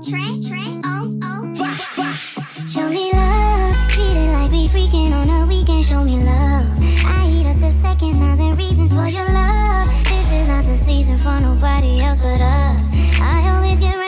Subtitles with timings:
[0.00, 0.80] Trey, Trey.
[2.68, 3.74] Show me love,
[4.32, 5.84] like we freaking on a weekend.
[5.84, 6.66] Show me love.
[7.04, 7.72] I up the
[8.16, 9.88] times, and reasons for your love.
[10.04, 12.92] This is not the season for nobody else but us.
[13.20, 14.07] I always get wrapped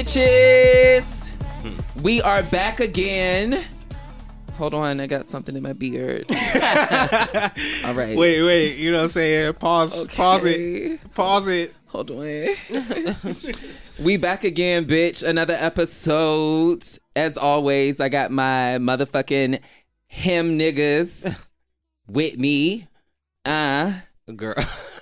[0.00, 1.30] bitches!
[2.02, 3.62] We are back again.
[4.54, 6.24] Hold on, I got something in my beard.
[6.30, 8.16] All right.
[8.16, 8.76] Wait, wait.
[8.78, 9.54] You know what I'm saying?
[9.54, 10.06] Pause.
[10.06, 11.14] Pause it.
[11.14, 11.74] Pause it.
[11.88, 12.22] Hold on.
[14.02, 15.22] we back again, bitch.
[15.22, 16.82] Another episode.
[17.14, 19.60] As always, I got my motherfucking
[20.06, 21.50] him niggas
[22.08, 22.88] with me.
[23.44, 23.92] Uh,
[24.34, 24.54] Girl.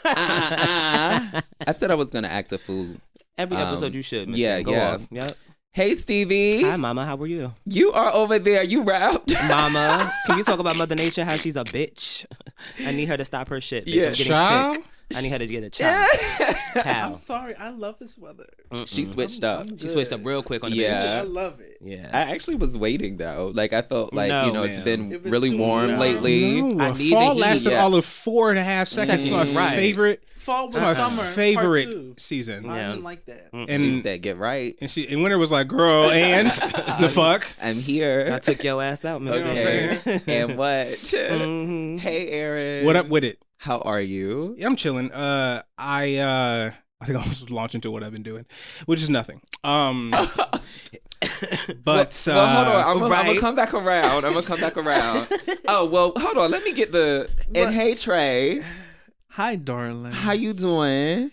[0.04, 1.40] uh, uh.
[1.66, 2.96] I said I was gonna act a fool.
[3.38, 4.28] Every episode Um, you should.
[4.28, 4.94] Miss yeah, Go yeah.
[4.94, 5.06] off.
[5.10, 5.32] Yep.
[5.70, 6.62] Hey, Stevie.
[6.62, 7.06] Hi, Mama.
[7.06, 7.54] How are you?
[7.64, 8.64] You are over there.
[8.64, 9.32] You wrapped.
[9.48, 11.24] Mama, can we talk about Mother Nature?
[11.24, 12.26] How she's a bitch.
[12.84, 13.86] I need her to stop her shit.
[13.86, 13.94] Bitch.
[13.94, 14.04] Yeah.
[14.06, 14.74] I'm getting Child?
[14.76, 14.84] sick.
[15.16, 16.10] I need her to get a child.
[16.84, 17.54] I'm sorry.
[17.54, 18.44] I love this weather.
[18.84, 19.66] she switched up.
[19.78, 21.20] She switched up real quick on the Yeah.
[21.20, 21.78] I love it.
[21.80, 22.10] Yeah.
[22.12, 23.50] I actually was waiting though.
[23.54, 25.98] Like I felt like No, you know it's been It really too warm warm.
[26.00, 26.60] lately.
[26.60, 27.82] No, I need fall the heat, lasted yeah.
[27.84, 29.22] all of four and a half seconds.
[29.22, 29.72] It's my Seconds, right.
[29.72, 30.22] favorite.
[30.48, 31.22] Fall was It's my summer.
[31.32, 32.14] favorite Part two.
[32.16, 32.70] season.
[32.70, 32.88] I Yeah.
[32.92, 33.50] didn't like that.
[33.52, 36.50] And she said, "Get right." and she and winter was like, girl, and
[37.00, 37.46] the fuck.
[37.62, 38.30] I'm here.
[38.32, 39.94] I took your ass out, Miss okay.
[39.96, 40.20] Thing.
[40.26, 40.86] and what?
[40.98, 42.00] Mhm.
[42.00, 42.86] Hey, Aaron.
[42.86, 43.38] What up with it?
[43.58, 44.54] How are you?
[44.56, 45.12] Yeah, I'm chilling.
[45.12, 48.46] Uh, I uh, I think I was launching into what I've been doing,
[48.86, 49.40] which is nothing.
[49.64, 50.12] Um,
[51.84, 52.74] but well, hold on.
[52.74, 54.24] uh, I'm, gonna- I'm gonna come back around.
[54.24, 55.28] I'm gonna come back around.
[55.68, 56.50] oh well, hold on.
[56.50, 57.28] Let me get the.
[57.54, 58.62] And hey, Trey,
[59.38, 60.10] Hi, darling.
[60.10, 61.30] how you doing?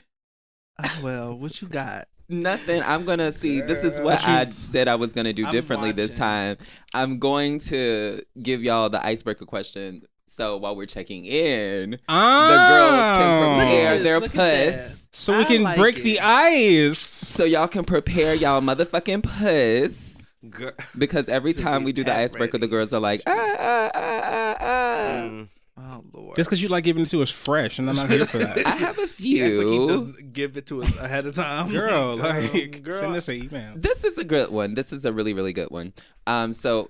[0.78, 2.06] Ah, well, what you got?
[2.30, 2.84] Nothing.
[2.84, 3.62] I'm gonna see.
[3.62, 6.58] This is what What you- I said I was gonna do I'm differently this time.
[6.94, 10.04] I'm going to give y'all the icebreaker question.
[10.28, 15.10] So while we're checking in, the girls can prepare Look their this, look at puss.
[15.12, 16.04] so we I can like break it.
[16.04, 17.00] the ice.
[17.00, 20.14] So y'all can prepare y'all motherfucking puss.
[20.48, 20.74] Girl.
[20.96, 24.22] Because every time we do the pat icebreaker, the girls are like, ah, ah, ah,
[24.26, 25.22] ah, ah.
[25.24, 25.48] Mm.
[25.78, 26.38] Oh Lord.
[26.38, 28.58] Just because you like giving it to us fresh, and I'm not here for that.
[28.66, 29.88] I have a Acts like he few.
[29.88, 31.70] doesn't give it to us ahead of time.
[31.70, 33.74] Girl, like, Um, girl, send us an email.
[33.76, 34.74] This is a good one.
[34.76, 35.94] This is a really, really good one.
[36.28, 36.90] Um, so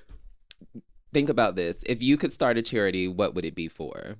[1.13, 1.83] think about this.
[1.87, 4.17] If you could start a charity, what would it be for?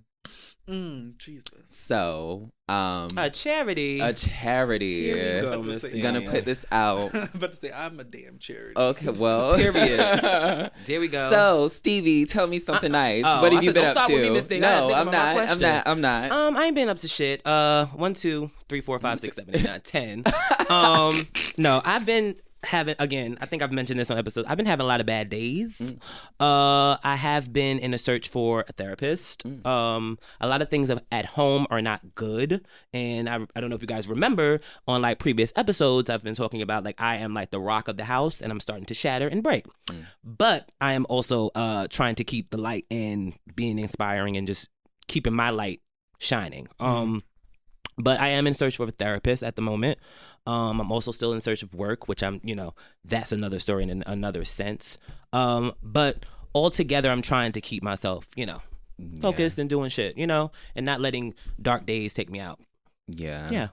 [0.68, 1.44] Mm, Jesus.
[1.70, 4.00] So, um, A charity.
[4.00, 5.04] a charity.
[5.14, 5.52] Here we go.
[5.52, 6.02] Go, I'm Miss just Thing.
[6.02, 7.12] Gonna put this out.
[7.14, 8.74] I'm about to say I'm a damn charity.
[8.76, 10.72] Okay, well, Period.
[10.86, 11.30] There we go.
[11.30, 13.24] So, Stevie, tell me something nice.
[13.26, 14.14] oh, what have I you said, been don't up start to?
[14.16, 14.64] with me, Miss Thing.
[14.64, 15.38] I No, I'm not.
[15.50, 15.88] I'm not.
[15.88, 16.32] I'm not.
[16.32, 17.46] Um, I ain't been up to shit.
[17.46, 20.24] Uh, one, two, three, four, five, six, seven, eight, nine, ten.
[20.70, 21.16] Um,
[21.58, 23.38] no, I've been having again.
[23.42, 24.48] I think I've mentioned this on episodes.
[24.50, 25.80] I've been having a lot of bad days.
[25.80, 25.98] Mm.
[26.40, 29.44] Uh, I have been in a search for a therapist.
[29.44, 29.66] Mm.
[29.66, 33.70] Um, a lot of things of- at home are not good, and I I don't
[33.70, 36.10] know if you guys remember on like previous episodes.
[36.10, 38.60] I've been talking about like I am like the rock of the house, and I'm
[38.60, 39.66] starting to shatter and break.
[39.88, 40.06] Mm.
[40.24, 44.70] But I am also uh trying to keep the light and being inspiring and just
[45.08, 45.82] keeping my light
[46.20, 46.68] shining.
[46.80, 47.24] Um
[47.98, 50.00] but I am in search for a therapist at the moment.
[50.48, 52.74] Um I'm also still in search of work, which I'm, you know,
[53.04, 54.98] that's another story in another sense.
[55.34, 58.62] Um but altogether I'm trying to keep myself, you know,
[59.22, 62.60] focused and doing shit, you know, and not letting dark days take me out.
[63.08, 63.50] Yeah.
[63.52, 63.68] Yeah.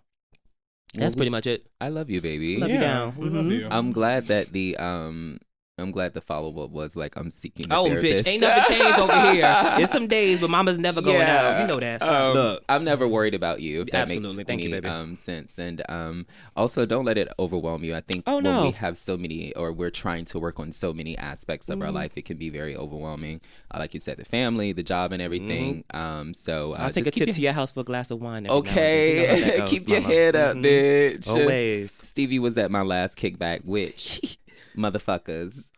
[0.95, 1.67] That's Well, pretty much it.
[1.81, 2.59] I love you, baby.
[2.59, 3.17] Love you yeah, down.
[3.17, 3.51] we love Mhm.
[3.51, 3.69] you.
[3.71, 5.39] I'm glad that the um
[5.83, 8.25] I'm glad the follow up was like I'm seeking Oh, therapist.
[8.25, 9.67] bitch, ain't nothing changed over here.
[9.81, 11.57] It's some days, but mama's never going Yeah.
[11.57, 11.61] out.
[11.63, 12.03] You know that.
[12.03, 12.65] Um, Look.
[12.69, 13.85] I'm never worried about you.
[13.87, 14.37] That Absolutely.
[14.37, 14.89] makes Thank you, baby.
[14.89, 16.27] Um, sense and um,
[16.57, 17.95] also don't let it overwhelm you.
[17.95, 18.63] I think Oh, when no.
[18.67, 21.89] we have so many, or we're trying to work on so many aspects of our
[21.89, 21.97] Mm-hmm.
[21.97, 23.41] life, it can be very overwhelming.
[23.71, 25.85] Uh, like you said, the family, the job, and everything.
[25.93, 26.83] Um, so uh, Mm-hmm.
[26.85, 28.47] I'll take a tip your- to your house for a glass of wine.
[28.47, 28.77] every now and then.
[28.77, 30.15] You know Okay, goes, keep your mama.
[30.15, 30.63] head up, Mhm.
[30.65, 31.29] bitch.
[31.29, 31.93] Always.
[31.93, 34.39] Stevie was at my last kickback, which
[34.77, 35.69] motherfuckers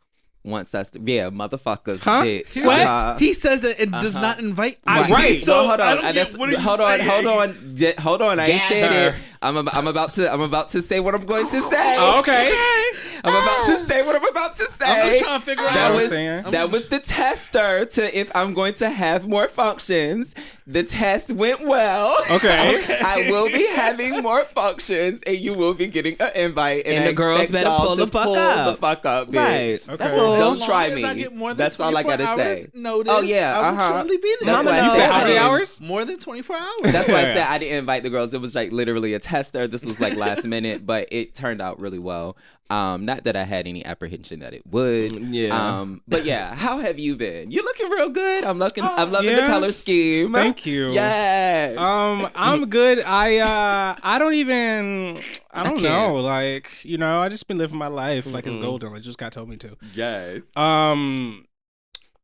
[0.45, 2.23] wants us to, yeah, motherfuckers, Huh?
[2.23, 2.63] bitch.
[2.65, 2.81] What?
[2.81, 3.17] Uh-huh.
[3.19, 4.21] He says that it does Uh-huh.
[4.21, 4.77] not invite.
[4.87, 5.13] I- me.
[5.13, 5.43] right.
[5.43, 5.87] So Well, hold on.
[5.87, 6.99] I don't I get, just- what are you hold on.
[6.99, 7.11] saying?
[7.11, 7.73] Hold on.
[7.77, 8.39] J- Hold on.
[8.39, 9.09] I ain't said Gather.
[9.11, 9.15] it.
[9.43, 9.57] I'm.
[9.59, 10.33] Ab- I'm about to.
[10.33, 11.97] I'm about to say what I'm going to say.
[11.99, 12.53] Oh, okay.
[13.25, 14.85] I'm about to say what I'm about to say.
[14.85, 15.21] I'm say.
[15.21, 16.51] trying to figure that what I'm was saying?
[16.51, 20.35] that was the tester to if I'm going to have more functions.
[20.67, 22.17] The test went well.
[22.31, 22.83] Okay.
[23.05, 26.87] I will be having more functions, and you will be getting an invite.
[26.87, 28.75] And, And I the girls expect better y'all pull to the fuck pull up.
[28.75, 29.37] The fuck up, bitch.
[29.37, 29.89] Right.
[29.95, 29.97] Okay.
[29.97, 30.37] That's all.
[30.37, 31.05] Don't As long try as me.
[31.05, 32.71] I get more That's all I gotta hours say.
[32.73, 33.93] Notice, Oh, yeah, I will uh-huh.
[33.93, 34.55] surely be there.
[34.55, 35.81] That's why I you said said I how many hours?
[35.81, 36.93] More than 24 hours.
[36.93, 38.33] That's why I said I didn't invite the girls.
[38.35, 39.67] It was like literally a tester.
[39.67, 42.37] This was like last minute, but it turned out really well.
[42.71, 45.13] Um, not that I had any apprehension that it would.
[45.35, 45.81] Yeah.
[45.81, 47.51] Um, but yeah, how have you been?
[47.51, 48.43] You're looking real good.
[48.45, 48.85] I'm looking.
[48.85, 50.33] I'm loving the color scheme.
[50.33, 50.91] Thank you.
[50.93, 51.77] Yes.
[51.77, 53.01] Um, I'm good.
[53.01, 55.19] I uh, I don't even.
[55.51, 55.83] I don't can't.
[55.83, 56.15] know.
[56.17, 58.63] Like, you know, I just been living my life like it's Mm-mm.
[58.63, 58.93] golden.
[58.93, 59.77] Like, just got told me to.
[59.95, 60.43] yes.
[60.57, 61.45] Um,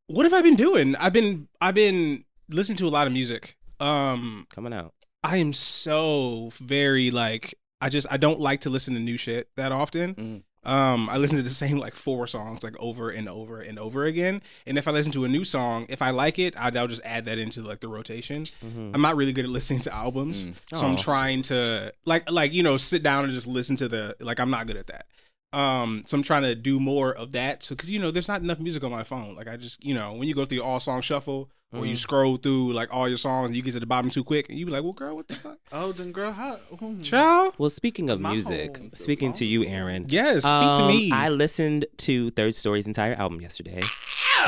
[0.07, 0.97] what have I been doing?
[0.97, 3.57] I've been I've been listening to a lot of music.
[3.79, 4.95] Um, Coming out.
[5.23, 9.49] I am so very like I just I don't like to listen to new shit
[9.57, 10.15] that often.
[10.15, 10.43] Mm.
[10.63, 14.05] Um, I listen to the same like four songs like over and over and over
[14.05, 14.43] again.
[14.67, 17.01] And if I listen to a new song, if I like it, I, I'll just
[17.03, 18.45] add that into like the rotation.
[18.63, 18.91] Mhm.
[18.95, 20.55] I'm not really good at listening to albums, Mm.
[20.75, 24.17] so I'm trying to like like you know sit down and just listen to the
[24.21, 25.07] like I'm not good at that.
[25.53, 27.63] Um, so I'm trying to do more of that.
[27.65, 29.35] So because you know there's not enough music on my phone.
[29.35, 31.99] Like I just you know when you go through all song shuffle or you Mhm.
[31.99, 34.59] scroll through like all your songs and you get to the bottom too quick and
[34.59, 36.57] you be like, well, girl, what the fuck, Oh, then girl, how?
[36.79, 37.03] hmm.
[37.03, 37.55] child?
[37.59, 39.65] Well, speaking of My music, home speaking to you.
[39.65, 40.07] Aaron.
[40.09, 41.13] Yes, speak to um, me.
[41.13, 43.83] I listened to Third Story's entire album yesterday,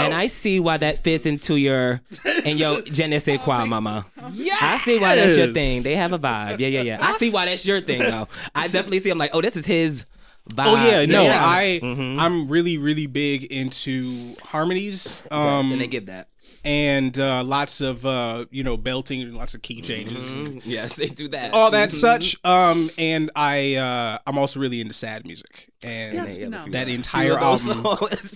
[0.00, 2.00] and I see why that fits into your
[2.44, 4.04] and your je ne sais quoi, mama.
[4.32, 5.82] yeah, I see why that's your thing.
[5.84, 6.58] They have a vibe.
[6.58, 6.98] Yeah, yeah, yeah.
[7.00, 8.26] I see why that's your thing, though.
[8.54, 9.10] I definitely see.
[9.10, 10.06] I'm like, oh, this is his
[10.50, 10.64] vibe.
[10.66, 11.40] Oh yeah, no, Yeah.
[11.40, 12.18] I Mhm.
[12.18, 15.22] I'm really really big into harmonies.
[15.30, 16.26] Um, and they give that.
[16.64, 20.32] And uh, lots of uh, you know belting and lots of key changes.
[20.32, 20.62] and Mhm.
[20.64, 21.52] Yes, they do that.
[21.52, 21.93] All that Mhm.
[21.93, 26.88] such, um, and I, uh, I'm also really into sad music, and Yes, Yeah, that
[26.88, 27.87] entire album,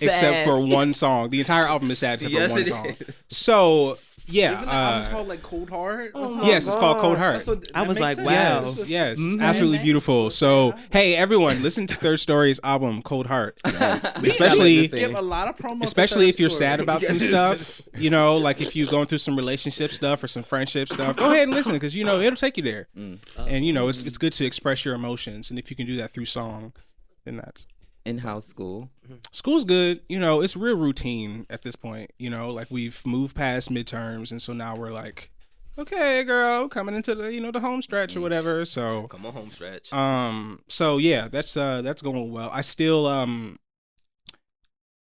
[0.01, 2.87] except for one song, the entire album is sad except Yes, for one song.
[2.87, 3.15] is.
[3.29, 3.97] So
[4.29, 4.73] yeah, Isn't that
[5.07, 6.13] uh, called like Cold Heart?
[6.15, 6.47] Oh something?
[6.49, 7.35] yes, it's called Cold Heart.
[7.35, 8.27] That's what- I was like, sense.
[8.27, 8.33] wow.
[8.33, 10.31] Yes, yes, the same absolutely beautiful.
[10.31, 13.59] So, hey, everyone, listen to Third Story's album, Cold Heart.
[14.23, 15.83] We Especially- give a lot of promos.
[15.85, 16.59] Especially if you're Story.
[16.71, 20.29] sad about some stuff, you know, like if you're going through some relationship stuff or
[20.29, 22.89] some friendship stuff, go ahead and listen because you know it'll take you there.
[22.97, 23.19] Mm.
[23.37, 25.97] And you know, it's it's good to express your emotions, and if you can do
[25.99, 26.73] that through song,
[27.25, 27.67] then that's
[28.07, 28.91] In house school.
[29.33, 30.01] school's good.
[30.09, 32.13] You know, it's real routine at this point.
[32.19, 35.31] You know, like we've moved past midterms, and so now we're like,
[35.79, 38.65] okay, girl, coming into the you know the home stretch or whatever.
[38.65, 39.93] So Come on, home stretch.
[39.93, 42.51] um, so yeah, that's uh that's going well.
[42.53, 43.59] I still um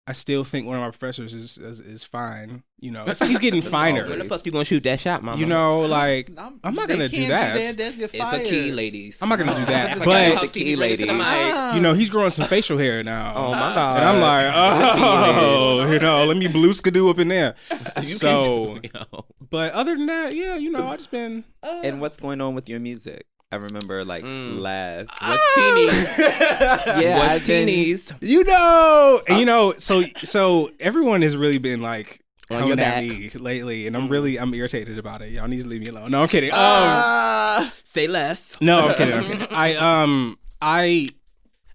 [0.04, 2.64] I still think one of my professors is is, is fine.
[2.80, 4.02] You know, he's getting finer.
[4.02, 4.28] when the finer.
[4.28, 5.38] fuck you gonna shoot that shot, mama?
[5.38, 7.78] You know, like I'm, I'm not gonna do can't that.
[8.12, 9.22] it's a key, ladies.
[9.22, 11.76] I'm not gonna do that, It's but like a key bring it to the lady.
[11.76, 13.32] You know, he's growing some facial hair now.
[13.36, 13.98] Oh my god.
[13.98, 14.52] And I'm like,
[15.36, 17.54] oh, you know, let me blue skidoo up in there.
[18.02, 19.24] So, can do- yo.
[19.50, 22.68] but other than that, yeah, you know, I just been And what's going on with
[22.68, 23.26] your music?
[23.52, 24.58] I remember like Mm.
[24.60, 25.10] last.
[25.20, 26.18] What's teenies?
[27.02, 28.12] yeah, What's I've been- teenies?
[28.20, 33.02] You know, and you know, so so everyone has really been like coming your at
[33.04, 35.30] me lately, and I'm really I'm irritated about it.
[35.32, 36.10] Y'all need to leave me alone.
[36.10, 36.50] No, I'm kidding.
[36.50, 38.58] Um, Ah, say less.
[38.60, 39.14] no, I'm kidding.
[39.14, 39.46] I'm kidding.
[39.50, 41.10] I um I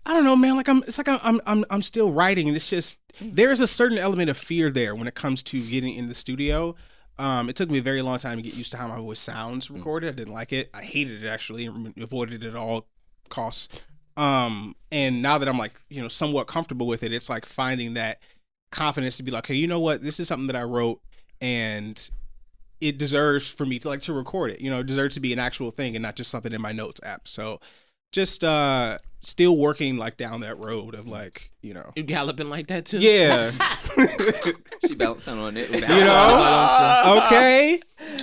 [0.06, 0.56] I don't know, man.
[0.56, 3.60] Like I'm, it's like I'm I'm I'm, I'm still writing, and it's just there is
[3.62, 6.75] a certain element of fear there when it comes to getting in the studio.
[7.19, 9.19] Um, it took me a very long time to get used to how my voice
[9.19, 10.09] sounds recorded.
[10.09, 10.69] I didn't like it.
[10.74, 12.88] I hated it actually, and avoided it at all
[13.29, 13.83] costs.
[14.15, 17.93] Um, and now that I'm like, you know, somewhat comfortable with it, it's like finding
[17.93, 18.19] that
[18.71, 20.01] confidence to be like, hey, you know what?
[20.01, 21.01] This is something that I wrote,
[21.41, 22.09] and
[22.81, 24.62] it deserves for me to like to record it.
[24.62, 26.71] You know, it deserves to be an actual thing and not just something in my
[26.71, 27.27] notes app.
[27.27, 27.59] So,
[28.12, 32.68] just uh, still working like down that road of like, you know, You galloping like
[32.68, 33.00] that too?
[33.00, 33.52] yeah,
[34.88, 35.70] She bouncing on it.
[35.74, 37.80] you know, okay.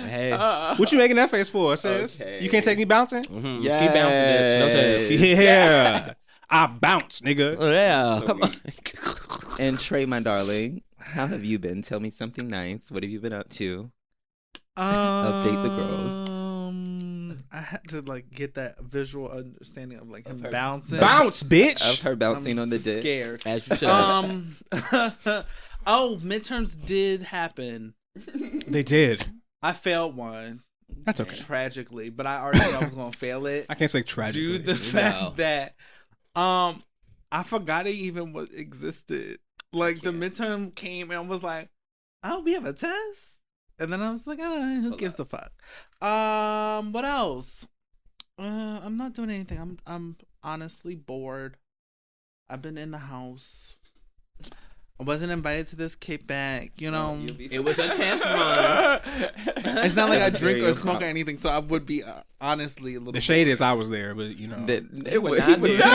[0.07, 0.31] Hey.
[0.77, 2.21] What you making that face for, sis?
[2.21, 2.39] Okay.
[2.43, 3.23] You can't take me bouncing?
[3.23, 3.61] Mhm.
[3.63, 3.81] Yes.
[3.83, 4.59] Keep bouncing, bitch.
[4.59, 5.37] No shade.
[5.37, 6.13] Yeah.
[6.49, 7.55] I bounce, nigga.
[7.59, 8.51] Oh, Yeah, come on.
[9.59, 11.81] And Trey, my darling, how have you been?
[11.81, 12.91] Tell me something nice.
[12.91, 13.89] What have you been up to?
[14.77, 16.29] Update the girls.
[17.55, 20.99] I had to like get that visual understanding of like him her- bouncing.
[20.99, 21.75] Bounce, bitch.
[21.75, 22.01] Of bitch.
[22.01, 22.99] her bouncing I'm on the dick.
[22.99, 23.41] Scared.
[23.45, 23.87] As you should.
[23.89, 24.55] Um.
[25.87, 27.93] oh, midterms did happen.
[28.67, 29.25] They did.
[29.61, 30.63] I failed one
[31.03, 31.35] That's okay.
[31.35, 33.65] tragically, but I already knew I was gonna fail it.
[33.69, 34.57] I can't say tragically.
[34.57, 35.29] Due the You fact know.
[35.37, 35.75] that
[36.39, 36.83] um
[37.31, 39.39] I forgot it even was existed.
[39.73, 41.69] Like the midterm came and I was like,
[42.23, 43.34] oh, we have a test?
[43.79, 45.51] And then I was like, ah, who Hold gives a fuck?
[46.01, 47.67] Um, what else?
[48.39, 49.59] Uh, I'm not doing anything.
[49.59, 51.57] I'm I'm honestly bored.
[52.49, 53.75] I've been in the house.
[54.97, 56.71] I wasn't invited to this kickback.
[56.77, 59.01] You know, It was a test run.
[59.85, 62.95] it's not like I drink or smoke or anything, so I would be uh, honestly
[62.95, 63.11] a little.
[63.11, 64.65] The shade is I was there, but you know.
[64.67, 65.83] That it was, not he was there.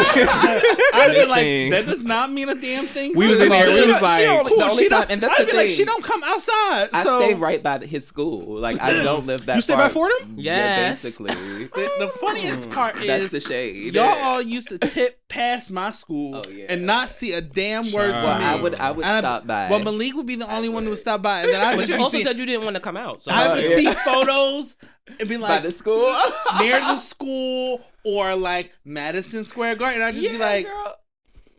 [0.92, 3.12] I'd be like, that does not mean a damn thing.
[3.16, 4.82] We was First in there, she we was don't- like, she don't- cool, the only
[4.82, 6.88] she don't- time- and that's I'd the be like, she don't come outside.
[6.92, 8.58] I stay right by his school.
[8.60, 9.56] Like I don't live that.
[9.56, 9.84] You stay far.
[9.84, 10.34] by Fordham?
[10.36, 11.02] Yeah, Yes.
[11.02, 11.34] basically.
[11.34, 13.94] The, the funniest part Mm, That's is the shade.
[13.94, 16.66] y'all all used to tip past my school Oh, yeah.
[16.68, 18.22] and not see a damn word Child.
[18.22, 18.44] to me.
[18.44, 19.68] I would I would And stop by.
[19.70, 20.92] Well, Malik would be the only one who would.
[20.92, 22.80] would stop by, and then I But you also see- said you didn't want to
[22.80, 23.22] come out.
[23.22, 23.76] So I would yeah.
[23.76, 24.76] see photos
[25.18, 26.14] and be by like the school.
[26.60, 30.02] near the school or like Madison Square Garden.
[30.02, 30.96] I'd just Yeah, be like, girl.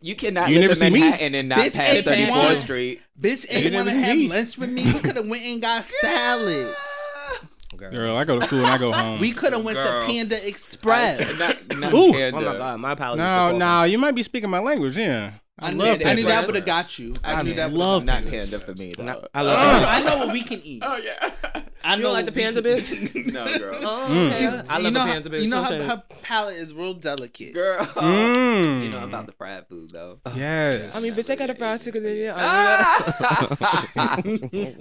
[0.03, 0.99] You cannot You live never in see me.
[1.01, 2.55] Manhattan and not Bitch, pass 34th.
[2.63, 3.01] Street.
[3.19, 4.27] bitch, You ain't want to have me.
[4.29, 4.85] lunch with me.
[4.85, 6.75] We could have went and got salads.
[7.77, 9.19] Girl, I go to school and I go home.
[9.19, 10.01] We could have went Girl.
[10.01, 11.39] to Panda Express.
[11.39, 12.11] Not, not Ooh.
[12.13, 12.37] Panda.
[12.37, 13.19] Oh my god, my apologies.
[13.19, 14.97] no, no, you might be speaking my language.
[14.97, 17.15] Yeah, I, I, love knew, I knew that would have got you.
[17.23, 17.71] I, I knew that.
[17.71, 19.03] love not Panda Panda for me though.
[19.03, 20.81] No, I love Uh, I know what we can eat.
[20.85, 21.31] Oh yeah.
[21.83, 23.31] I You don't like the what panda, bitch?
[23.33, 23.75] no, girl.
[23.81, 24.27] Oh, Mm.
[24.29, 24.37] okay.
[24.37, 25.41] She's, I you love know the how, panda, bitch.
[25.43, 25.81] You know how shade.
[25.81, 27.53] her palate is real delicate.
[27.53, 27.85] Girl.
[28.01, 28.83] Mm.
[28.83, 30.19] You know about the fried food though.
[30.35, 30.95] Yes.
[30.95, 32.33] I mean, bitch, I got a fried chicken in here.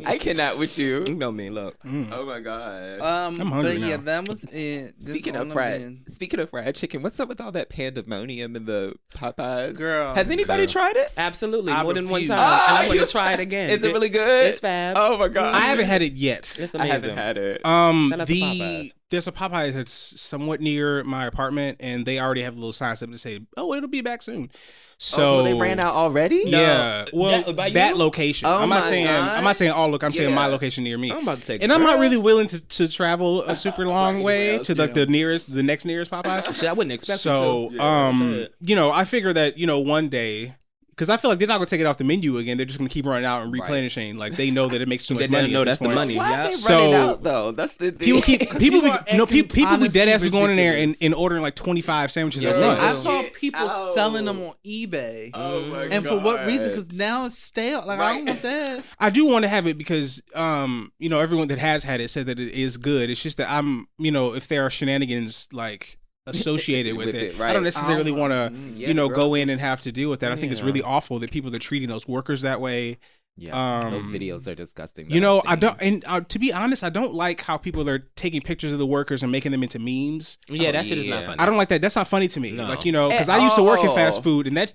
[0.06, 1.04] I cannot with you.
[1.06, 1.76] You know me, look.
[1.84, 3.00] Oh my god.
[3.00, 4.94] Um, I'm hungry but yeah, that was it.
[4.96, 6.02] Just Speaking of fried, bin.
[6.08, 9.76] speaking of fried chicken, what's up with all that pandemonium in the Popeyes?
[9.76, 10.14] Girl.
[10.14, 10.72] has anybody Girl.
[10.72, 11.12] tried it?
[11.16, 12.30] Absolutely, I more than one refuse.
[12.30, 13.70] time, Ah, and I'm going you- to try it again.
[13.70, 14.46] Is it really good?
[14.46, 14.96] It's fab.
[14.98, 16.56] Oh my god, I haven't had it yet.
[16.58, 16.89] It's amazing.
[16.92, 17.64] Haven't had it.
[17.64, 22.20] Um, Shout out to the there's a Popeyes that's somewhat near my apartment, and they
[22.20, 24.50] already have a little sign up to say, "Oh, it'll be back soon."
[24.98, 26.42] So, oh, so they ran out already?
[26.46, 28.46] Yeah, well, That- that location.
[28.48, 29.38] Oh I'm not my saying God.
[29.38, 30.04] I'm not saying all look.
[30.04, 31.10] I'm saying my location near me.
[31.10, 31.62] I'm about to take.
[31.62, 34.74] and I'm not really willing to, to travel a super long Right, way well, to
[34.74, 34.94] like yeah.
[34.94, 36.54] the nearest, the next nearest Popeyes.
[36.54, 37.82] Shit, I wouldn't expect so, you to.
[37.84, 38.54] um, Shit.
[38.60, 40.54] you know, I figure that you know one day.
[41.00, 42.58] Because I feel like they're not gonna take it off the menu again.
[42.58, 43.62] They're just gonna keep running out and Right.
[43.62, 44.18] replenishing.
[44.18, 45.50] Like they know that it makes too much They money.
[45.50, 46.16] know at this that's the money.
[46.18, 46.44] Why Yeah.
[46.44, 47.52] they So- running out though?
[47.52, 47.98] That's the thing.
[48.00, 50.50] People keep people people be are no pe- acting people be dead ass be going
[50.50, 51.00] in there and, ridiculous.
[51.00, 52.82] and ordering like twenty five sandwiches at Yeah.
[52.82, 53.94] I saw people out.
[53.94, 55.30] selling them on eBay.
[55.32, 56.68] Oh my and for what reason?
[56.68, 57.82] Because now it's stale.
[57.86, 58.82] Like I don't want that.
[58.98, 62.10] I do want to have it because um you know everyone that has had it
[62.10, 63.08] said that it is good.
[63.08, 67.34] It's just that I'm you know if there are shenanigans like associated with, With it,
[67.34, 69.16] it, I don't necessarily Um, want to yeah, you know girl.
[69.28, 70.32] go in and have to deal with that.
[70.32, 72.98] I think it's really awful that people are treating those workers that way.
[73.36, 75.10] Yeah, Um, those videos are disgusting.
[75.10, 75.60] You know, I've I seen.
[75.60, 78.78] don't and uh, to be honest, I don't like how people are taking pictures of
[78.78, 80.36] the workers and making them into memes.
[80.48, 81.38] Yeah, Oh, that shit is not funny.
[81.38, 81.80] I don't like that.
[81.80, 82.52] That's not funny to me.
[82.52, 82.64] No.
[82.64, 84.72] Like you know, because I used to work in fast food, and that.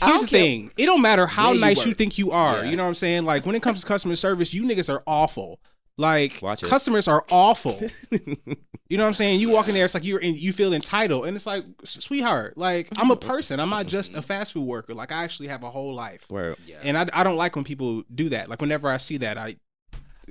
[0.00, 1.98] I Here's don't the care- thing: it don't matter how Where you nice you work.
[1.98, 2.64] think you are.
[2.64, 2.70] Yeah.
[2.70, 3.24] You know what I'm saying?
[3.24, 5.60] Like when it comes to customer service, you niggas are awful.
[5.98, 7.80] Like Watch customers are awful.
[8.12, 9.40] you know what I'm saying?
[9.40, 12.56] You walk in there, it's like you're in, you feel entitled, and it's like, sweetheart,
[12.56, 13.58] like I'm a person.
[13.58, 14.94] I'm not just a fast food worker.
[14.94, 16.30] Like I actually have a whole life.
[16.30, 16.56] Word.
[16.64, 16.76] Yeah.
[16.82, 18.48] And I, I don't like when people do that.
[18.48, 19.56] Like whenever I see that, I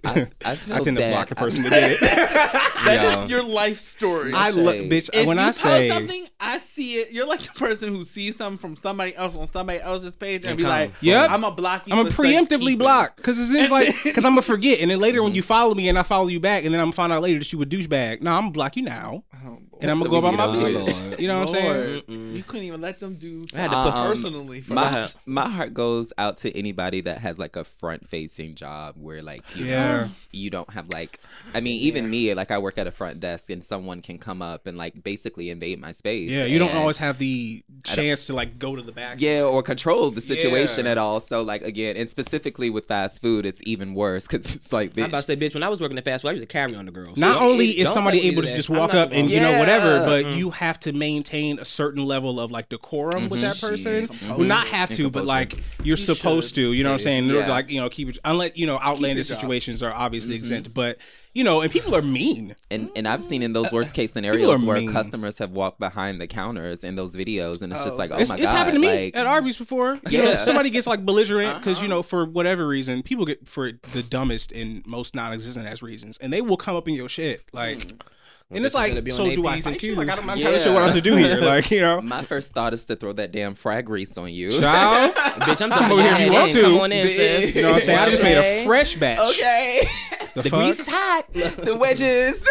[0.06, 2.00] I, I, feel I tend to block the person that did it.
[2.88, 3.38] That is Yeah.
[3.38, 4.34] your life story.
[4.34, 5.10] I look, bitch.
[5.14, 7.12] if when you I post say something, I see it.
[7.12, 10.52] You're like the person who sees something from somebody else on somebody else's page and,
[10.52, 11.30] And be like, Yep.
[11.32, 14.32] I'm gonna block you." I'm a for preemptively block because it's just like because I'm
[14.32, 16.74] gonna forget, and then later when you follow me and I follow you back, and
[16.74, 18.22] then I'm gonna find out later that you a douchebag.
[18.22, 21.20] No, I'm gonna block you now, Oh, and I'm gonna go we about my business.
[21.20, 22.02] You know what I'm saying?
[22.04, 22.36] Mm-mm.
[22.36, 25.16] You couldn't even let them do I had something to put- personally for my us.
[25.26, 29.44] my heart goes out to anybody that has like a front facing job where like
[29.56, 29.88] you Yeah.
[30.06, 31.20] know, you don't have like
[31.54, 34.42] I mean even me like I work at a front desk and someone can come
[34.42, 36.30] up and like basically invade my space.
[36.30, 39.22] Yeah, you don't always have the chance to like go to the back.
[39.22, 40.92] yeah, or control the situation Yeah.
[40.92, 41.20] at all.
[41.20, 45.04] So like again, and specifically with fast food, it's even worse because it's like bitch.
[45.04, 45.54] I'm about to say, bitch.
[45.54, 47.18] When I was working at fast food, I used to carry on the girls.
[47.18, 49.60] Not So only is somebody able to just walk up and the you know Yeah.
[49.60, 50.38] whatever, but Mhm.
[50.38, 53.70] you have to maintain a certain level of like decorum with that Mhm.
[53.70, 54.08] person.
[54.08, 54.30] Shit.
[54.30, 56.56] Well, not have to, but like you're supposed should.
[56.56, 56.74] to.
[56.74, 57.30] You know what I'm saying?
[57.30, 57.48] Yeah.
[57.50, 60.98] Like you know, keep it unless you know outlandish situations are obviously exempt, but
[61.38, 62.56] you know, and people are mean.
[62.72, 64.92] and and I've seen in those worst case scenarios where mean.
[64.92, 67.98] customers have walked behind the counters in those videos, and it's just Oh.
[68.00, 70.00] like, oh it's, my it's god, it's happened to me like, at Arby's before.
[70.10, 70.34] You know, Yeah.
[70.36, 71.84] somebody gets like belligerent because Uh-huh.
[71.84, 76.18] you know for whatever reason, people get for the dumbest and most non-existent as reasons,
[76.18, 77.80] and they will come up in your shit like.
[77.88, 78.02] Mm.
[78.50, 79.96] And it's like, so do I P's fight you?
[79.96, 81.42] Like, I don't, I'm trying to show what else to do here.
[81.48, 84.52] Like, you know, My first thought is to throw that damn frag grease on you.
[84.52, 85.14] child.
[85.16, 85.62] bitch.
[85.62, 86.62] I'm talking over here if you want to.
[86.62, 87.56] Come on in, sis.
[87.56, 88.00] You know what I'm saying?
[88.00, 89.20] I just made a fresh batch.
[89.20, 89.88] Okay.
[90.34, 91.26] The, The grease is hot.
[91.34, 92.46] the wedges.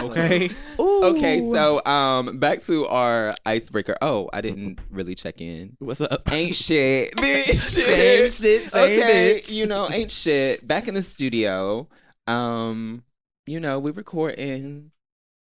[0.00, 0.50] Okay.
[0.78, 1.04] Ooh.
[1.16, 3.96] okay, so um back to our icebreaker.
[4.00, 5.76] Oh, I didn't really check in.
[5.80, 6.22] What's up?
[6.30, 7.14] Ain't shit.
[7.16, 7.54] Bitch.
[7.54, 9.52] Same shit, same okay, bitch.
[9.52, 10.66] you know, ain't shit.
[10.66, 11.88] Back in the studio.
[12.28, 13.02] Um,
[13.48, 14.90] you know, we recording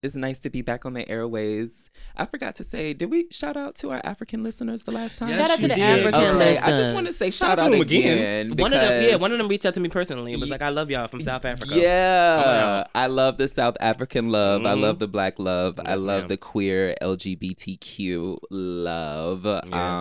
[0.02, 1.90] It's nice to be back on the airways.
[2.16, 5.28] I forgot to say, did we shout out to our African listeners the last time?
[5.28, 5.80] Yes, Shout out to the did.
[5.80, 6.62] African Okay, listeners.
[6.62, 8.46] I just want to say shout, out to them again.
[8.46, 8.56] again.
[8.56, 10.62] One of them, yeah, one of them reached out to me personally and was like,
[10.62, 14.64] "I love y'all from South Africa." Yeah, I love the South African love.
[14.64, 14.80] I Mhm.
[14.80, 15.78] love the black love.
[15.84, 16.28] I love ma'am.
[16.28, 19.44] the queer LGBTQ love.
[19.44, 19.60] Yeah.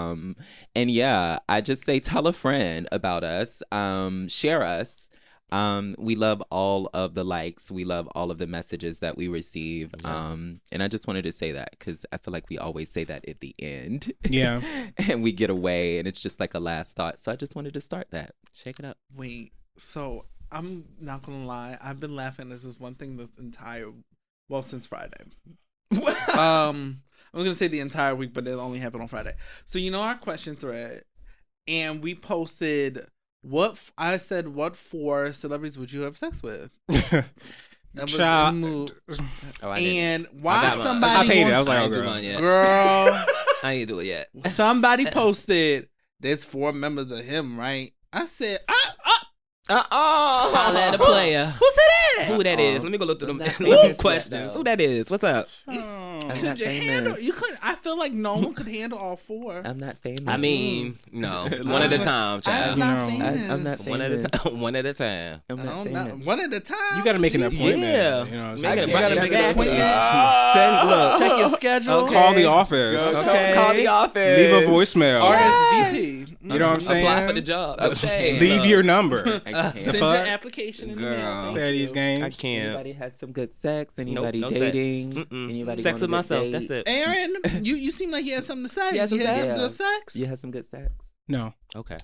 [0.10, 0.36] Um,
[0.75, 3.62] and yeah, I just say tell a friend about us.
[3.72, 5.10] Um, share us.
[5.51, 7.71] Um, we love all of the likes.
[7.71, 9.93] We love all of the messages that we receive.
[10.05, 13.03] Um, and I just wanted to say that because I feel like we always say
[13.05, 14.13] that at the end.
[14.27, 14.61] Yeah.
[15.09, 17.19] and we get away, and it's just like a last thought.
[17.19, 18.31] So I just wanted to start that.
[18.53, 18.97] Shake it up.
[19.15, 21.77] Wait, so I'm not gonna lie.
[21.81, 22.49] I've been laughing.
[22.49, 23.91] This is one thing this entire,
[24.47, 25.23] well, since Friday.
[25.91, 27.01] um,
[27.33, 29.33] I was gonna say the entire week, but it only happened on Friday.
[29.65, 31.03] So you know our question thread,
[31.67, 33.05] and we posted
[33.41, 34.48] what f- I said.
[34.50, 36.72] What four celebrities would you have sex with?
[37.96, 38.53] That was Child.
[38.53, 38.91] in mood.
[39.63, 40.86] Oh, And why got mine.
[40.86, 41.46] somebody I paid it.
[41.46, 42.10] I wants- was like, I oh, ain't do girl.
[42.12, 42.38] mine yet.
[42.39, 43.25] girl,
[43.63, 44.27] I ain't do it yet.
[44.46, 45.89] somebody posted.
[46.19, 47.91] There's four members of him, right?
[48.13, 49.27] I said, ah, ah,
[49.72, 50.55] Uh-uh.
[50.55, 51.46] Holla at a player.
[51.48, 52.27] who said that?
[52.35, 52.77] Who that is?
[52.77, 54.33] Um, Let me go look through them, I'm them questions.
[54.51, 55.09] yet, Who that is?
[55.11, 55.47] What's up?
[55.67, 55.77] Hmm.
[55.77, 56.88] I'm Could you famous.
[56.88, 57.19] handle?
[57.19, 57.59] You couldn't.
[57.63, 59.61] I feel like no one could handle all four.
[59.65, 60.23] I'm not famous.
[60.27, 61.21] I mean, hmm.
[61.21, 62.77] no, one at a time, That's child.
[62.79, 63.49] not famous.
[63.49, 64.59] I- I'm not One at a time.
[64.59, 65.41] One at a time.
[65.49, 66.25] I'm I not don't famous.
[66.25, 66.97] One at a time.
[66.97, 67.79] You got to make an appointment.
[67.81, 68.25] Yeah.
[68.25, 68.77] You know what I'm Make saying?
[68.77, 69.81] it- You gotta make an appointment.
[69.83, 70.51] Ah.
[70.53, 71.93] Send, look, check your schedule.
[72.05, 72.13] Okay.
[72.13, 73.25] Call the office.
[73.27, 73.51] Okay.
[73.55, 74.38] Call the office.
[74.38, 75.21] Leave a voicemail.
[75.31, 76.27] RSVP.
[76.41, 77.05] You know what I'm saying?
[77.05, 77.79] Apply for the job.
[77.79, 78.39] Okay.
[78.39, 79.41] Leave your number.
[79.45, 79.75] I can't.
[79.75, 81.11] The Send your application in the mail.
[81.19, 81.43] Girl.
[81.43, 81.79] Thank Play you.
[81.79, 82.08] these games.
[82.17, 82.65] I can't.
[82.69, 83.97] Anybody had some good sex?
[83.97, 84.59] Nope, Anybody no sex.
[84.59, 85.13] dating?
[85.13, 85.49] Mm-mm.
[85.49, 86.43] Anybody Sex with myself.
[86.43, 86.51] date?
[86.51, 86.83] That's it.
[86.87, 88.91] Aaron, you, you seem like you had something to say.
[88.93, 89.39] You had some had sex?
[89.39, 89.55] some Yeah.
[89.55, 90.15] good sex.
[90.15, 91.13] You had some good sex.
[91.27, 91.53] No.
[91.75, 91.97] Okay.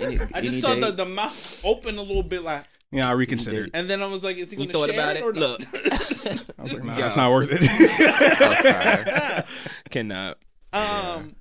[0.00, 0.96] Any, I just saw the, date?
[0.96, 3.70] the mouth open a little bit, like, Yeah, I reconsidered.
[3.74, 5.24] and then I was like, "Is he You going to thought share about it it?
[5.24, 5.60] or Look.
[5.60, 6.44] not?
[6.58, 7.04] I was like, nah, Yeah.
[7.06, 7.62] it's not worth it.
[8.58, 9.42] Okay.
[9.90, 10.38] Cannot.
[10.72, 11.36] Um,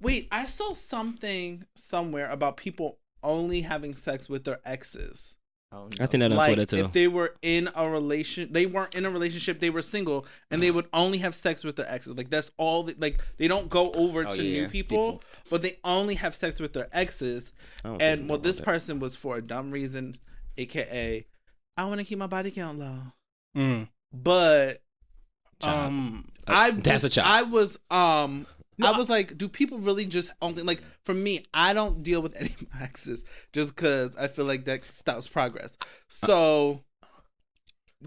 [0.00, 5.36] wait, I saw something somewhere about people only having sex with their exes.
[5.76, 6.84] Oh, I seen that on like Twitter too.
[6.84, 9.58] if they were in a relation, they weren't in a relationship.
[9.58, 12.16] They were single, and they would only have sex with their exes.
[12.16, 12.84] Like that's all.
[12.84, 14.60] The, like they don't go over Oh, to yeah.
[14.62, 17.52] new people, but they only have sex with their exes.
[17.84, 18.64] I don't see And well, this that.
[18.64, 20.16] person was for a dumb reason,
[20.56, 21.26] aka,
[21.76, 22.98] I want to keep my body count low.
[23.56, 23.88] Mm.
[24.12, 24.78] But
[25.60, 25.86] Child.
[25.88, 27.28] um, I that's just, a child.
[27.28, 28.46] I was um.
[28.82, 31.44] I was like, do people really just only like for me?
[31.52, 35.76] I don't deal with any exes just because I feel like that stops progress.
[36.08, 36.82] So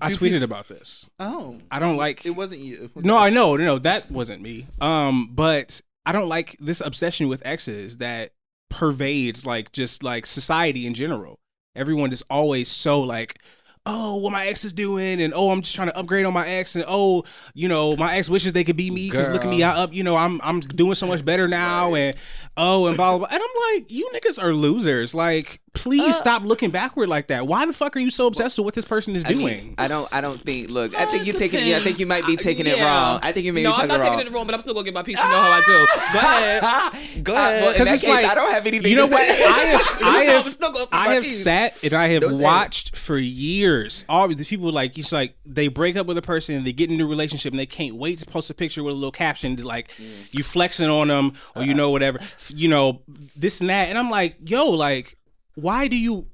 [0.02, 1.10] I tweeted about this.
[1.20, 2.26] Oh, I don't like.
[2.26, 2.92] it wasn't you.
[2.96, 4.68] No, I know, no, that wasn't me.
[4.80, 8.32] Um, but I don't like this obsession with exes that
[8.70, 11.40] pervades like just like society in general.
[11.76, 13.42] Everyone is always so like,
[13.88, 16.48] oh, what my ex is doing, and oh, I'm just trying to upgrade on my
[16.48, 17.24] ex, and oh,
[17.54, 19.94] you know, my ex wishes they could be me because look at me, I up,
[19.94, 22.16] you know, I'm I'm doing so much better now, and
[22.58, 23.28] oh, and blah blah blah.
[23.32, 25.16] And I'm like, you niggas are losers.
[25.16, 27.48] Like, please stop looking backward like that.
[27.48, 29.76] Why the fuck are you so obsessed with what this person is I mean, doing?
[29.78, 30.08] I don't.
[30.14, 30.70] I don't think.
[30.70, 31.66] Look, I Uh, think you're taking.
[31.66, 32.44] Yeah, I think you might be depends.
[32.44, 32.86] taking it Yeah.
[32.86, 33.20] wrong.
[33.24, 34.18] I think you may no, be I'm taking not it wrong.
[34.20, 35.18] taking it wrong, but I'm still gonna get my piece.
[35.18, 35.88] You know how I do.
[36.14, 37.24] Go ahead.
[37.24, 37.64] Go Uh, well, ahead.
[37.72, 38.90] in 'Cause that it's case, like- I don't have anything.
[38.92, 39.26] You know to what?
[39.28, 39.44] say.
[39.46, 41.44] I have, I I'm have, still gonna I my have piece.
[41.44, 44.06] sat and I have Don't say watched for years.
[44.10, 46.90] All these people like it's like they break up with a person, and they get
[46.92, 49.56] into a relationship, and they can't wait to post a picture with a little caption
[49.58, 49.92] to like
[50.32, 52.20] you flexing on them or you know whatever,
[52.54, 53.02] you know
[53.36, 53.90] this and that.
[53.90, 55.16] And I'm like, yo, like,
[55.58, 56.28] why do you,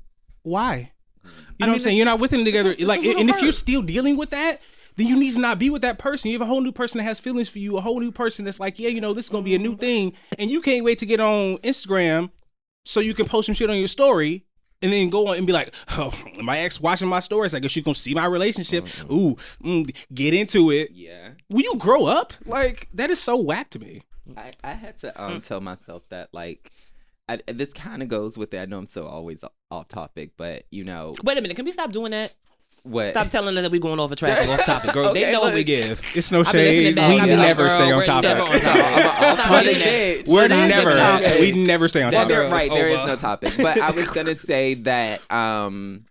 [0.43, 0.91] why?
[1.23, 1.29] You
[1.65, 1.97] know what I'm saying?
[1.97, 2.75] You're not with them together.
[2.79, 4.61] like, a little and if you're still dealing with that.
[4.95, 6.29] Then you need to not be with that person.
[6.29, 8.45] You have a whole new person that has feelings for you, a whole new person
[8.45, 10.85] that's like, yeah, you know, this is gonna be a new thing, and you can't
[10.85, 12.29] wait to get on Instagram
[12.85, 14.45] so you can post some shit on your story
[14.83, 17.55] and then go on and be like, oh, my ex watching my stories.
[17.55, 18.85] I guess you gonna see my relationship.
[19.09, 20.91] Ooh, mm, get into it.
[20.93, 21.29] Yeah.
[21.49, 22.33] Will you grow up?
[22.45, 24.03] Like that is so whack to me.
[24.37, 26.71] I, I had to um tell myself that like
[27.29, 28.59] I, this kind of goes with it.
[28.59, 31.55] I know I'm so always off topic, but you know Wait a minute.
[31.55, 32.33] Can we stop doing that?
[32.83, 33.07] what?
[33.07, 35.13] Stop telling them that we're going off a track off topic, girl.
[35.13, 36.01] they Okay, know what we give.
[36.15, 36.95] It's no I've been listening shade.
[36.97, 38.23] We I've been like, never girl, stay on topic.
[38.29, 38.65] never on topic.
[38.65, 39.85] I'm a Stop off-topic doing that.
[39.85, 40.27] bitch.
[40.27, 40.91] We're What is the never.
[40.91, 41.39] topic?
[41.39, 42.29] We never stay on That topic.
[42.35, 43.53] there, right, there is no topic.
[43.57, 46.05] But I was gonna say that um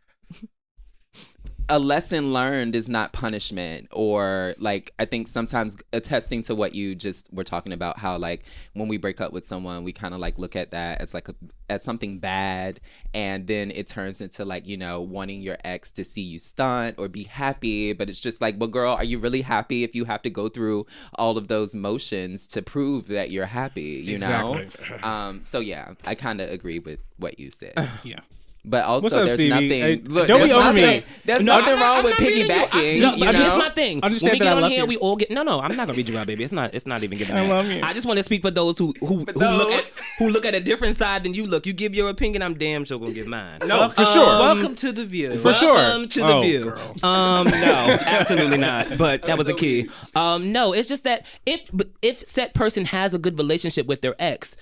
[1.69, 6.95] a lesson learned is not punishment or like I think sometimes attesting to what you
[6.95, 8.45] just were talking about how like
[8.75, 11.29] when we break up with someone we kind of like look at that as like
[11.29, 11.35] a,
[11.71, 12.81] as something bad
[13.15, 16.97] and then it turns into like you know wanting your ex to see you stunt
[16.99, 20.05] or be happy but it's just like well girl are you really happy if you
[20.05, 24.03] have to go through all of those motions to prove that you're happy?
[24.05, 24.65] You know?
[25.03, 27.75] Um so yeah I kind of agree with what you said.
[28.05, 28.21] Yeah.
[28.65, 29.49] But also, What's up, there's Stevie?
[29.49, 29.69] nothing.
[29.71, 30.81] Hey, look, don't be there's over me.
[30.83, 32.53] nothing, There's No, nothing I'm wrong not- with I'm not reading you.
[32.55, 33.01] I- piggybacking.
[33.01, 33.59] No, you but here's know?
[33.59, 34.03] my thing.
[34.05, 34.87] Understand when we that get I on love here, you.
[34.87, 35.59] we all get no, no.
[35.61, 36.45] I'm not gonna read you out, baby.
[36.45, 36.73] It's not.
[36.73, 37.37] It's not even giving.
[37.37, 37.81] I love you.
[37.83, 39.73] I just want to speak for those who who, who look those.
[39.73, 39.85] at
[40.21, 41.67] who look at a different side than you look.
[41.67, 42.41] You give your opinion.
[42.41, 43.59] I'm damn sure gonna give mine.
[43.67, 44.27] No, for Um, sure.
[44.27, 45.39] Welcome to the view.
[45.39, 45.75] For sure.
[45.75, 46.63] Welcome to the Oh, view.
[46.65, 46.95] girl.
[47.03, 48.97] Um, no, absolutely not.
[48.97, 49.89] But that was the key.
[50.15, 51.69] Um, no, it's just that if
[52.01, 54.55] if said person has a good relationship with their ex,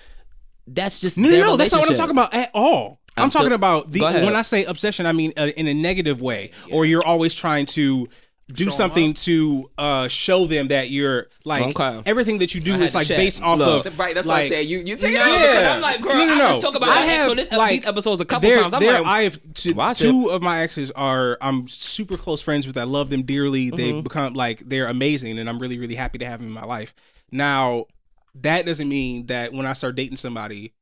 [0.67, 1.57] that's just No, no, their no.
[1.57, 1.97] That's not what I'm relationship.
[1.99, 3.00] talking about at all.
[3.20, 5.74] I'm, I'm talking still- about the when I say obsession, I mean uh, in a
[5.74, 8.09] negative way, or you're always trying to
[8.52, 12.02] do Show 'em something to uh, show them that you're like Okay.
[12.04, 13.16] everything that you do is like check.
[13.16, 13.87] based off Look.
[13.87, 14.66] of Right, that's like, what I said.
[14.66, 16.61] You you take it No, out because because I'm like, girl, no, no, I just
[16.62, 18.74] talk about I have on this, like these episodes a couple there, times.
[18.74, 22.42] I'm there, like, I have two, watch two of my exes are I'm super close
[22.42, 22.76] friends with.
[22.76, 23.66] I love them dearly.
[23.66, 23.76] Mm-hmm.
[23.76, 26.64] They've become like they're amazing, and I'm really really happy to have them in my
[26.64, 26.92] life.
[27.30, 27.85] Now,
[28.35, 30.72] that doesn't mean that when I start dating somebody,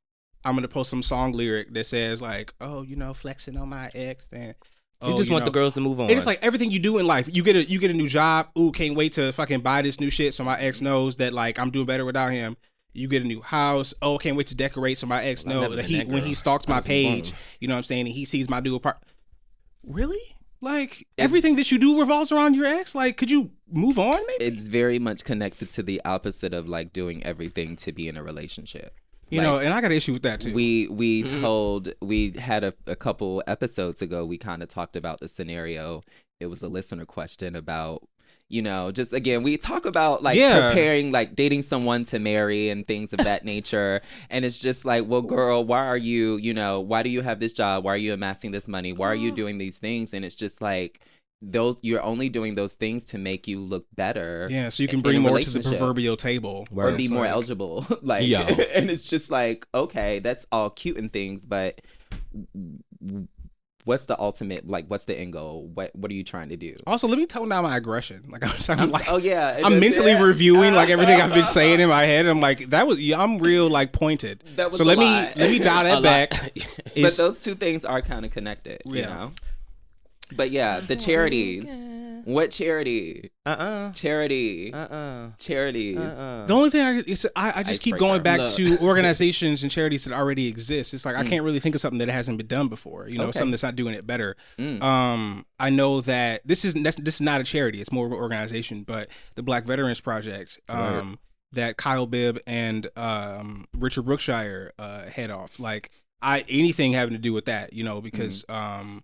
[0.48, 3.90] I'm gonna post some song lyric that says like, oh, you know, flexing on my
[3.94, 4.54] ex, and
[5.02, 5.46] you oh, just want know.
[5.46, 6.10] the girls to move on.
[6.10, 7.28] And it's like everything you do in life.
[7.32, 8.48] You get a you get a new job.
[8.58, 11.58] Ooh, can't wait to fucking buy this new shit so my ex knows that like
[11.58, 12.56] I'm doing better without him.
[12.94, 13.94] You get a new house.
[14.02, 16.22] Oh, can't wait to decorate so my ex I've know never that he that when
[16.22, 17.12] he stalks my just move on.
[17.12, 18.98] page, you know what I'm saying, and he sees my new apart.
[19.84, 20.36] Really?
[20.60, 22.94] Like everything that you do revolves around your ex?
[22.94, 24.44] Like, could you move on maybe?
[24.44, 28.22] it's very much connected to the opposite of like doing everything to be in a
[28.22, 28.94] relationship.
[29.30, 30.54] You know, and I got an issue with that too.
[30.54, 31.40] We we Mm-hmm.
[31.40, 34.24] told we had a, a couple episodes ago.
[34.24, 36.02] We kind of talked about the scenario.
[36.40, 38.06] It was a listener question about
[38.50, 40.68] you know just again we talk about like Yeah.
[40.70, 44.00] preparing like dating someone to marry and things of that nature.
[44.30, 47.38] And it's just like, well, girl, why are you you know why do you have
[47.40, 47.84] this job?
[47.84, 48.92] Why are you amassing this money?
[48.92, 50.14] Why are you doing these things?
[50.14, 51.00] And it's just like
[51.40, 54.46] those you're only doing those things to make you look better.
[54.50, 56.66] yeah, so you can in bring more to the proverbial table.
[56.74, 57.86] or be more like- eligible.
[58.02, 58.40] like, yeah.
[58.74, 61.80] and it's just like, okay, that's all cute and things, but
[63.84, 64.68] what's the ultimate?
[64.68, 65.70] Like, what's the end goal?
[65.72, 66.74] What What are you trying to do?
[66.86, 68.24] Also, let me tone down my aggression.
[68.28, 70.22] Like I'm, I'm I'm like, oh yeah, I'm is- mentally yeah.
[70.22, 72.26] reviewing like everything I've been saying in my head.
[72.26, 74.42] I'm like, that was yeah, I'm real like pointed.
[74.56, 76.52] That was so let me let me dial that back.
[77.00, 79.06] But those two things are kind of connected, you Yeah.
[79.06, 79.30] know.
[80.36, 81.68] But yeah, the charities.
[82.24, 83.30] What charity?
[83.46, 84.70] uh-uh, Charity.
[84.74, 85.96] uh-uh, Charities.
[85.96, 86.44] uh-uh.
[86.44, 88.50] the only thing I, it's, I, I just keep going back Look.
[88.56, 90.92] to organizations and charities that already exist.
[90.92, 93.08] It's like I can't really think of something that hasn't been done before.
[93.08, 93.38] You know, Okay.
[93.38, 94.36] something that's not doing it better.
[94.58, 94.82] Mm.
[94.82, 98.12] Um, I know that this is that's, this is not a charity; it's more of
[98.12, 98.82] an organization.
[98.82, 101.18] But the Black Veterans Project, um,
[101.52, 107.18] that Kyle Bibb and um, Richard Brookshire uh, head off, like I anything having to
[107.18, 109.02] do with that, you know, because um,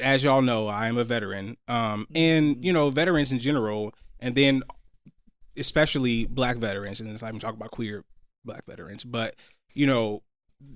[0.00, 4.34] as y'all know, I am a veteran, um, and you know, veterans in general, and
[4.34, 4.62] then
[5.56, 8.04] especially Black veterans, and then I'm talking about queer
[8.44, 9.34] Black veterans, but
[9.74, 10.22] you know,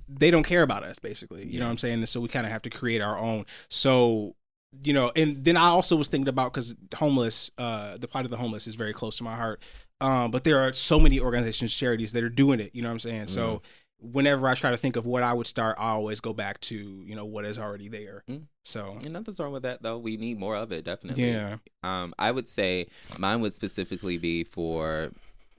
[0.07, 1.45] they don't care about us basically.
[1.45, 1.95] You know what I'm saying?
[1.95, 3.45] And so we kind of have to create our own.
[3.69, 4.35] So
[4.83, 8.31] you know, and then I also was thinking about because homeless, uh, the plight of
[8.31, 9.61] the homeless is very close to my heart.
[10.01, 12.71] Um, but there are so many organizations, charities that are doing it.
[12.73, 13.27] You know what I'm saying?
[13.27, 13.61] So
[13.99, 16.75] whenever I try to think of what I would start, I always go back to
[17.05, 18.23] you know what is already there.
[18.29, 18.43] Mm.
[18.63, 19.97] So And nothing's wrong with that though.
[19.97, 21.31] We need more of it, definitely.
[21.31, 25.11] yeah, Um, I would say mine would specifically be for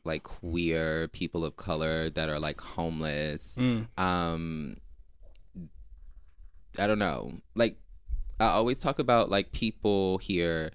[0.05, 3.57] like queer people of color that are like homeless.
[3.59, 3.87] Mm.
[3.99, 4.77] Um,
[6.79, 7.33] I don't know.
[7.55, 7.77] Like
[8.41, 10.71] I always talk about like people here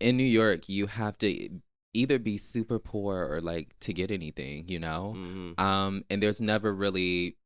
[0.00, 0.68] in New York.
[0.68, 1.60] You have to
[1.96, 5.14] either be super poor or like to get anything, you know.
[5.16, 5.58] Mhm.
[5.60, 7.36] Um, and there's never really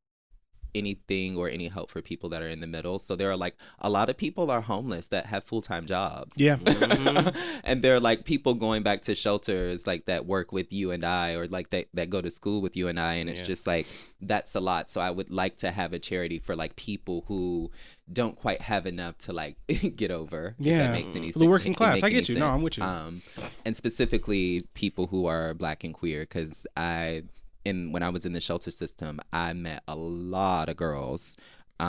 [0.74, 2.98] anything or any help for people that are in the middle.
[2.98, 6.36] So there are like a lot of people are homeless that have full time jobs.
[6.38, 6.56] yeah.
[6.56, 7.36] Mhm.
[7.64, 11.32] and they're like people going back to shelters like that work with you and I
[11.34, 13.46] or like that, that go to school with you and I and it's Yeah.
[13.46, 13.86] just like
[14.20, 14.90] that's a lot.
[14.90, 17.70] So I would like to have a charity for like people who
[18.12, 19.56] don't quite have enough to like
[19.96, 20.56] get over.
[20.58, 20.78] if Yeah.
[20.84, 21.46] that makes any The sense.
[21.46, 22.02] working class.
[22.02, 22.38] I any get you.
[22.38, 22.84] No, I'm with you.
[22.84, 23.22] Um,
[23.64, 27.22] and specifically people who are black and queer because I
[27.64, 31.36] in when I was in the shelter system, I met a lot of girls,
[31.78, 31.88] um,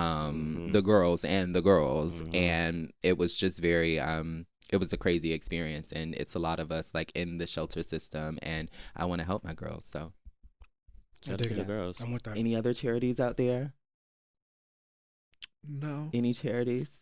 [0.60, 0.72] Mm-hmm.
[0.72, 5.34] the girls and the girls, and it was just very um, it was a crazy
[5.34, 9.20] experience, and it's a lot of us like in the shelter system, and I want
[9.20, 9.86] to help my girls.
[9.88, 10.14] So,
[10.62, 12.00] I Shout out dig to the girls.
[12.02, 12.38] I'm with that.
[12.38, 13.74] any other charities out there?
[15.68, 16.10] No.
[16.14, 17.02] Any charities?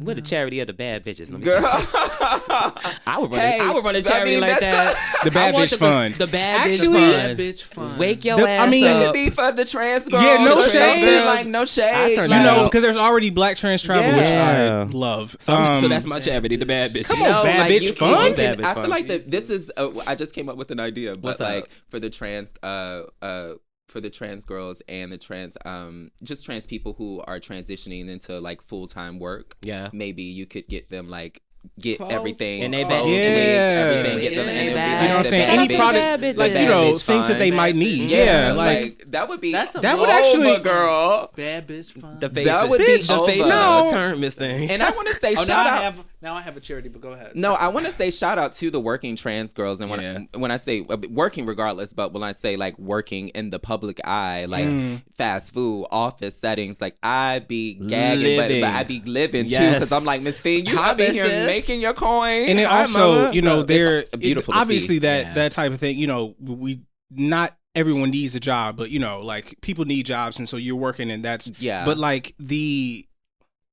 [0.00, 1.30] We're the charity of the bad bitches.
[1.30, 3.40] Let me Girl, I would run.
[3.40, 4.96] Hey, a, I would run a I charity mean, like that.
[5.24, 6.14] The bad bitch the, fund.
[6.14, 7.38] The bad Actually- bitch fund.
[7.38, 7.98] bitch fun.
[7.98, 9.04] Wake your The- ass I mean- It up.
[9.06, 10.24] could be for the trans girls.
[10.24, 10.98] Yeah, no or shade.
[10.98, 12.18] something, Like no shade.
[12.18, 15.36] I like, You know, because there's already black trans travel, which I love.
[15.40, 17.08] So, so Um, that's my charity, the bad bitches.
[17.10, 18.30] Come on, No, bad like, bitch you, fun?
[18.30, 19.70] you Bad can- bitch I feel like that this is.
[19.76, 21.68] Uh, I just came up with an idea, but What's like up?
[21.90, 23.52] for the trans, uh, uh,
[23.92, 28.40] for the trans girls and the trans um just trans people who are transitioning into
[28.40, 29.56] like full time work.
[29.62, 29.90] Yeah.
[29.92, 31.42] Maybe you could get them like
[31.78, 32.10] get Clothes.
[32.12, 33.84] everything And they clothes, bag- Yeah.
[33.84, 34.52] everything get them Yeah.
[34.52, 35.48] and then be You know what I'm saying?
[35.48, 37.38] Any bitch- product- like, bad you know, bitch things that fun.
[37.38, 38.10] they might need.
[38.10, 41.30] Yeah, Yeah, like, like- that would be That's the That would actually- girl.
[41.36, 42.18] Bad bitch fun.
[42.18, 43.84] The face That would be the face No.
[43.84, 44.70] of the term, Miss Thing.
[44.70, 45.82] And I want to say oh, shout out.
[45.82, 47.32] have now I have a charity, but go ahead.
[47.34, 50.18] No, I want to say shout out to the working trans girls, and when Yeah.
[50.32, 53.58] I, when I say uh, working, regardless, but when I say like working in the
[53.58, 55.02] public eye, like Mm.
[55.18, 59.90] fast food, office settings, like I be gagging, but, but I be living too, because
[59.92, 62.98] I'm like Miss Thing, you Hi, I be here making your coin, and then also,
[63.24, 63.34] mama.
[63.34, 64.20] you know, It's there beautiful.
[64.22, 64.52] it- to see.
[64.60, 65.34] obviously that Yeah.
[65.34, 65.98] that type of thing.
[65.98, 70.38] You know, we not everyone needs a job, but you know, like people need jobs,
[70.38, 71.84] and so you're working, and that's Yeah.
[71.84, 73.06] But like the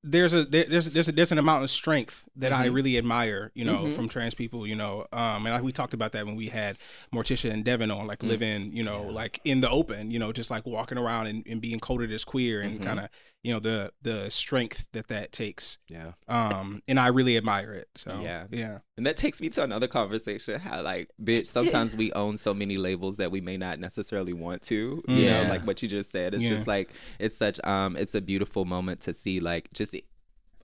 [0.01, 2.73] there's a there, there's there's a, there's an amount of strength that I Mhm.
[2.73, 3.95] really admire, you know, Mhm.
[3.95, 6.77] from trans people, you know, um, and I, we talked about that when we had
[7.13, 10.49] Morticia and Devin on, like living, you know, like in the open, you know, just
[10.49, 12.83] like walking around and, and being coded as queer and Mhm.
[12.83, 13.09] kind of,
[13.43, 16.11] you know, the the strength that that takes, yeah.
[16.27, 17.87] um, and I really admire it.
[17.95, 18.47] So Yeah.
[18.51, 20.59] yeah, And that takes me to another conversation.
[20.59, 24.61] How like, bitch, sometimes we own so many labels that we may not necessarily want
[24.63, 25.01] to.
[25.07, 25.43] You Yeah.
[25.43, 26.33] know, like what you just said.
[26.33, 26.49] It's Yeah.
[26.49, 29.95] just like it's such um it's a beautiful moment to see like just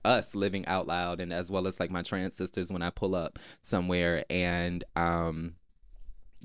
[0.04, 3.14] us living out loud and as well as like my trans sisters when I pull
[3.14, 5.54] up somewhere and um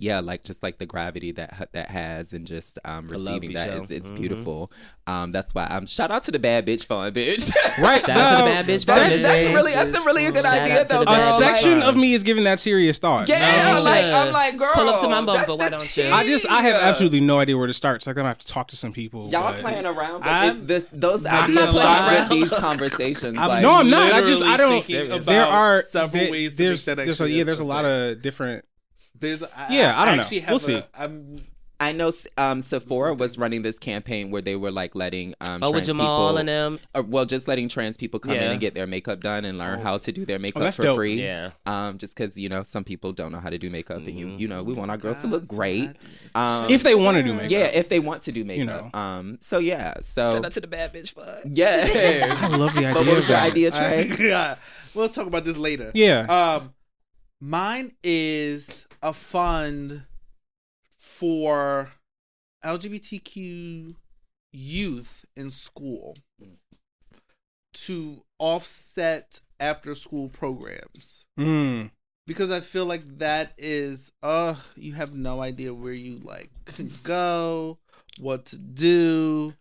[0.02, 3.92] yeah, like just like the gravity that that has, and just um, receiving we that—it's
[3.92, 4.16] it's Mhm.
[4.16, 4.72] beautiful.
[5.06, 7.54] Um, that's why I'm shout out to the bad bitch fun, bitch.
[7.80, 8.02] right.
[8.02, 10.32] Shout out to the bad bitch that's, fun, that's Miss really that's a really a
[10.32, 11.00] good Shout idea though.
[11.00, 11.14] the girl.
[11.14, 13.30] A bad Like, section of me is giving that serious thought.
[13.30, 14.14] yeah, As you like should.
[14.14, 16.10] I'm like, girl, Pull up to my bumper, that's why don't you?
[16.10, 18.48] I just I have absolutely no idea where to start, so I'm gonna have to
[18.48, 19.30] talk to some people.
[19.30, 22.20] Y'all but- playing around, but I'm the, those not ideas gonna start lie.
[22.22, 23.38] with these conversations.
[23.38, 24.12] I'm like, No, I'm not.
[24.14, 27.64] I just- I don't- there are several ways to there's make a, yeah there's a
[27.64, 28.66] lot of different
[29.22, 30.22] There's, I, Yeah, I don't know.
[30.24, 30.84] actually have We'll a- see.
[30.94, 31.38] I'm
[31.80, 35.72] I know um, Sephora was running this campaign where they were like letting um, Oh,
[35.72, 36.80] with trans Jamal people, and them.
[36.94, 39.80] or, well, just letting trans people come in and get their makeup done and learn
[39.80, 39.82] Oh.
[39.84, 40.98] how to do their makeup that's for dope.
[40.98, 41.20] free.
[41.20, 41.50] Yeah.
[41.66, 44.28] Um, just because you know some people don't know how to do makeup, and you
[44.38, 45.90] you know we want our girls to look great.
[46.36, 47.50] Um, if they want to do makeup.
[47.50, 48.60] yeah, if they want to do makeup.
[48.60, 48.90] You know.
[48.94, 51.52] Um, so yeah, so Shout out to the bad bitch fun.
[51.52, 52.38] yeah.
[52.42, 52.94] I love the idea.
[52.94, 53.50] but what was your that.
[53.52, 54.12] idea, I- Trey?
[54.30, 54.56] yeah,
[54.94, 55.90] we'll talk about this later.
[55.96, 56.28] Yeah.
[56.60, 56.76] Um,
[57.40, 60.04] mine is a fund
[60.98, 61.92] for
[62.64, 63.96] LGBTQ
[64.54, 66.18] youth in school
[67.74, 71.92] to offset after school programs Mm.
[72.28, 76.92] because I feel like that is uh you have no idea where you like can
[77.04, 77.78] go,
[78.20, 79.54] what to do.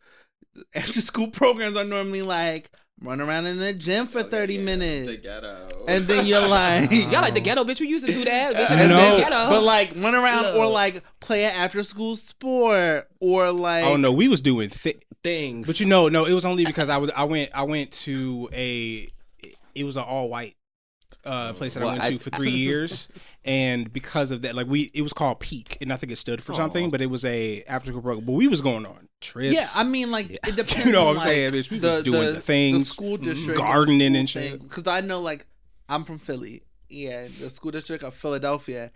[0.75, 2.71] After school programs are normally like
[3.03, 5.07] run around in the gym for 30 minutes.
[5.23, 7.81] The And then you're like Y'all like the ghetto bitch.
[7.81, 8.55] We used to do that.
[8.55, 9.19] Bitch, I know.
[9.19, 9.49] ghetto.
[9.51, 14.13] but like run around or like play an after school sport or like Oh no,
[14.13, 15.67] we was doing thi- things.
[15.67, 18.49] but you know, no, it was only because I was I went I went to
[18.53, 19.09] a
[19.75, 20.57] it was an all white
[21.25, 23.09] uh place that Well, I went I- to for three years,
[23.45, 26.43] and because of that, like we it was called Peak, and I think it stood
[26.43, 28.25] for something, but it was a after school program.
[28.25, 29.55] But we was going on trips.
[29.55, 30.77] Yeah, I mean, like it depends.
[30.87, 31.71] You know what I'm saying, like, bitch?
[31.71, 34.61] We was doing the things, the school district, gardening and shit.
[34.61, 35.47] Because I know, like,
[35.89, 38.91] I'm from Philly, and the school district of Philadelphia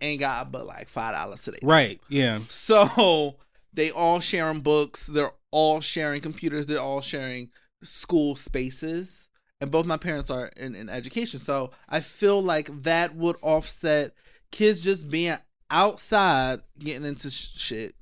[0.00, 1.58] ain't got but like five dollars today.
[1.62, 2.00] right?
[2.08, 3.36] Yeah, So
[3.72, 5.06] they all sharing books.
[5.06, 6.66] They're all sharing computers.
[6.66, 7.50] They're all sharing
[7.82, 9.27] school spaces.
[9.60, 11.40] And both my parents are in, in education.
[11.40, 14.14] So I feel like that would offset
[14.52, 15.36] kids just being
[15.70, 17.94] outside getting into sh- shit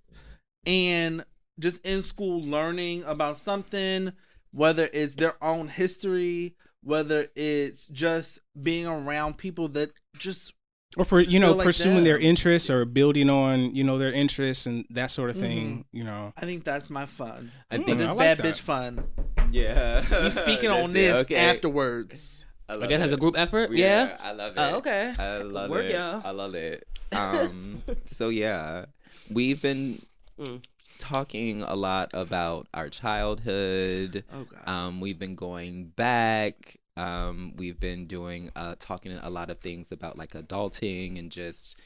[0.66, 1.24] and
[1.58, 4.12] just in school learning about something,
[4.52, 10.52] whether it's their own history, whether it's just being around people that just
[10.96, 12.04] or for you know like pursuing that.
[12.04, 15.68] their interests or building on you know their interests and that sort of thing.
[15.68, 15.96] Mm-hmm.
[15.96, 17.52] You know, I think that's my fun.
[17.70, 18.54] I think this I like bad that.
[18.54, 19.04] bitch fun.
[19.52, 20.22] Yeah.
[20.24, 21.37] We speaking on this okay.
[21.37, 22.44] afterwards.
[22.68, 23.70] I, I love guess as a group effort.
[23.72, 24.16] Yeah.
[24.20, 24.61] I love it.
[24.61, 25.14] Oh, okay.
[25.18, 25.92] I love Work, it.
[25.94, 26.20] y'all.
[26.24, 26.87] I love it.
[27.12, 28.87] Um, so yeah,
[29.30, 30.02] we've been
[30.40, 30.62] Mm.
[30.98, 34.24] talking a lot about our childhood.
[34.32, 34.68] Oh god.
[34.68, 36.78] Um, we've been going back.
[36.96, 41.78] Um, we've been doing uh, talking a lot of things about like adulting and just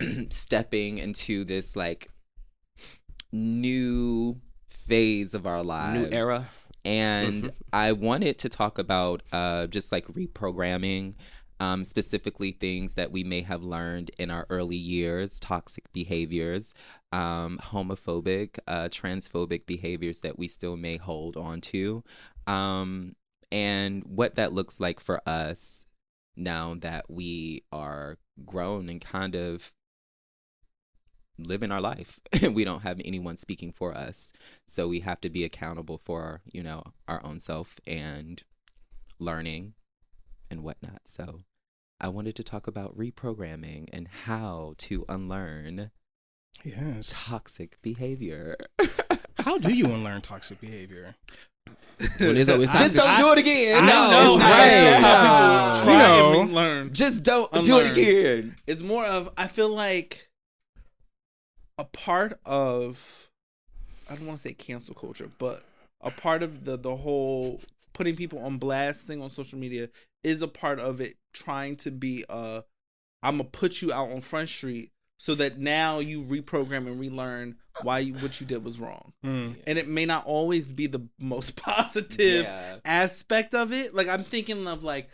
[0.30, 2.08] stepping into this like
[3.32, 6.48] new phase of our lives, New era.
[6.84, 11.14] And I wanted to talk about uh, just like reprogramming,
[11.60, 16.74] um, specifically things that we may have learned in our early years, toxic behaviors,
[17.12, 22.02] um, homophobic, uh, transphobic behaviors that we still may hold on to,
[22.46, 23.14] um,
[23.50, 25.86] and what that looks like for us
[26.36, 29.72] now that we are grown and kind of
[31.38, 32.20] living our life.
[32.52, 34.32] we don't have anyone speaking for us.
[34.66, 38.42] So we have to be accountable for, you know, our own self and
[39.18, 39.74] learning
[40.50, 41.02] and whatnot.
[41.06, 41.40] So
[42.00, 45.90] I wanted to talk about reprogramming and how to unlearn
[46.64, 47.12] Yes.
[47.26, 48.56] toxic behavior.
[49.38, 51.16] How do you unlearn toxic behavior?
[52.18, 53.82] When it's always Just don't do it again.
[53.84, 55.00] I no, know it's how, right.
[55.00, 56.40] how people You try know.
[56.40, 56.92] and learn.
[56.94, 58.56] Just don't do it again.
[58.66, 60.28] It's more of I feel like
[61.78, 63.30] a part of
[64.08, 65.62] I don't want to say cancel culture, but
[66.00, 67.60] a part of the the whole
[67.92, 69.88] putting people on blast thing on social media
[70.22, 72.60] is a part of it trying to be uh
[73.22, 77.56] I'm gonna put you out on Front Street so that now you reprogram and relearn
[77.82, 79.12] why you, what you did was wrong.
[79.24, 79.56] Mm.
[79.66, 82.76] And it may not always be the most positive Yeah.
[82.84, 83.94] aspect of it.
[83.94, 85.08] Like I'm thinking of like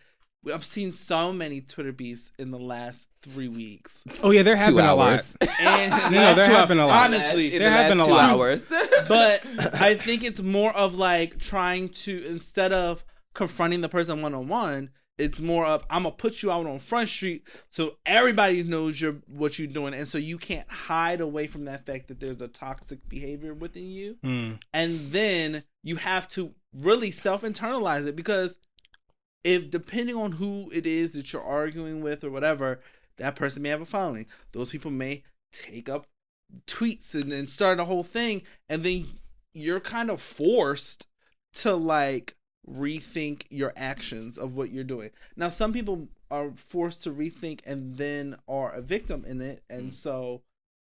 [0.52, 4.04] I've seen so many Twitter beefs in the last three weeks.
[4.22, 5.36] Oh yeah, there have Two been hours.
[5.40, 5.60] a lot.
[5.60, 7.04] And No, there have been a lot.
[7.06, 8.30] Honestly, In there the have been a lot.
[8.30, 8.66] hours.
[9.08, 14.34] but I think it's more of like trying to instead of confronting the person one
[14.34, 18.62] on one, it's more of I'm gonna put you out on Front Street so everybody
[18.62, 22.18] knows you're what you're doing, and so you can't hide away from that fact that
[22.20, 24.58] there's a toxic behavior within you, Mm.
[24.72, 28.56] and then you have to really self internalize it because
[29.44, 32.80] if depending on who it is that you're arguing with or whatever,
[33.16, 34.26] that person may have a following.
[34.52, 35.22] Those people may
[35.52, 36.06] take up
[36.66, 39.06] tweets and, and start a whole thing, and then
[39.52, 41.06] you're kind of forced
[41.52, 42.36] to like
[42.68, 45.10] rethink your actions of what you're doing.
[45.36, 49.90] Now, some people are forced to rethink and then are a victim in it, and
[49.90, 49.94] mm.
[49.94, 50.42] so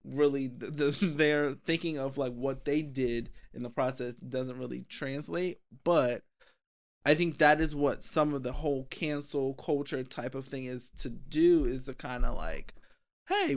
[0.05, 4.85] really the, the, they're thinking of like what they did in the process doesn't really
[4.89, 6.23] translate, but
[7.05, 10.91] I think that is what some of the whole cancel culture type of thing is
[10.99, 12.75] to do is to kind of like,
[13.29, 13.57] hey,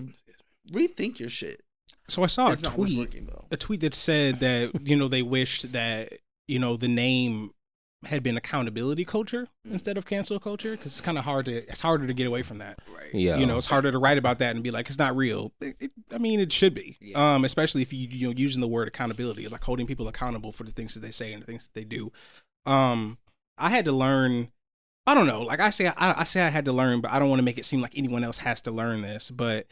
[0.71, 1.61] rethink your shit.
[2.07, 4.95] So I saw a It's not what's tweet, working a tweet that said that you
[4.95, 6.13] know they wished that
[6.47, 7.51] you know the name
[8.05, 11.79] had been accountability culture instead of cancel culture because it's kind of hard to it's
[11.79, 12.79] harder to get away from that.
[12.93, 13.13] right.
[13.13, 13.37] Yeah.
[13.37, 15.53] You know, it's harder to write about that and be like it's not real.
[15.61, 16.97] It, it, I mean, it should be.
[16.99, 17.35] Yeah.
[17.35, 20.63] Um, especially if you you know using the word accountability, like holding people accountable for
[20.63, 22.11] the things that they say and the things that they do.
[22.65, 23.17] Um,
[23.57, 24.49] I had to learn.
[25.05, 25.41] I don't know.
[25.41, 27.43] Like I say, I, I say I had to learn, but I don't want to
[27.43, 29.31] make it seem like anyone else has to learn this.
[29.31, 29.67] But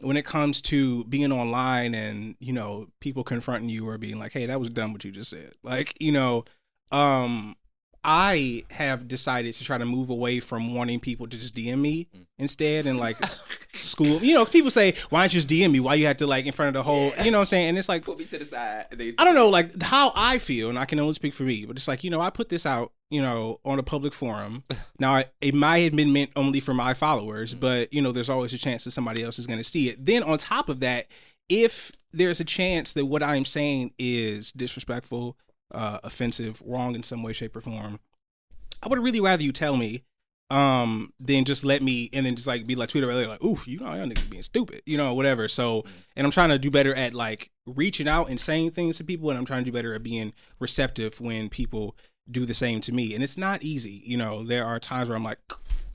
[0.00, 4.32] when it comes to being online and you know people confronting you or being like,
[4.32, 6.44] "Hey, that was dumb what you just said," like you know,
[6.92, 7.56] um,
[8.02, 12.08] I have decided to try to move away from wanting people to just DM me
[12.38, 13.18] instead and like
[13.74, 14.18] school.
[14.20, 15.80] You know, people say, "Why don't you just DM me?
[15.80, 17.68] Why you have to like in front of the whole?" You know what I'm saying?
[17.70, 18.86] And it's like Put me to the side.
[19.18, 21.76] I don't know, like how I feel, and I can only speak for me, but
[21.76, 24.64] it's like, you know, I put this out, you know, on a public forum.
[24.98, 28.52] Now, it might have been meant only for my followers, but, you know, there's always
[28.52, 30.04] a chance that somebody else is going to see it.
[30.04, 31.06] Then, on top of that,
[31.48, 35.38] if there's a chance that what I'm saying is disrespectful,
[35.72, 37.98] uh, offensive, wrong in some way, shape, or form,
[38.82, 40.04] I would really rather you tell me
[40.50, 43.58] um than just let me and then just like be like Twitter about like ooh
[43.66, 45.84] you know y'all niggas being stupid you know whatever so
[46.16, 49.30] and i'm trying to do better at like reaching out and saying things to people
[49.30, 51.94] and i'm trying to do better at being receptive when people
[52.30, 55.16] do the same to me and it's not easy you know there are times where
[55.16, 55.38] i'm like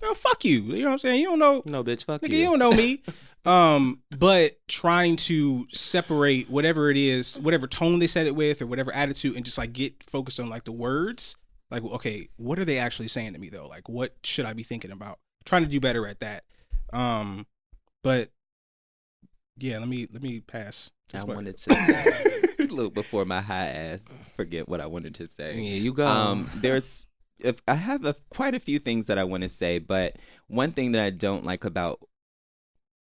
[0.03, 2.29] oh, fuck you you know what i'm saying you don't know no, bitch, fuck Nigga,
[2.29, 2.37] you.
[2.37, 3.01] you don't know me.
[3.45, 8.67] um, but trying to separate whatever it is, whatever tone they said it with, or
[8.67, 11.35] whatever attitude, and just like get focused on like the words.
[11.71, 13.67] Like, okay, what are they actually saying to me though?
[13.67, 15.19] Like, what should I be thinking about?
[15.43, 16.43] Trying to do better at that.
[16.93, 17.47] Um,
[18.03, 18.29] but
[19.57, 20.91] yeah, let me let me pass.
[21.13, 21.69] I That's wanted to
[22.75, 25.55] look before my high ass forget what I wanted to say.
[25.55, 26.05] Yeah, you go.
[26.07, 27.07] Um, there's
[27.39, 30.15] if I have a, quite a few things that I want to say, but
[30.47, 31.99] one thing that I don't like about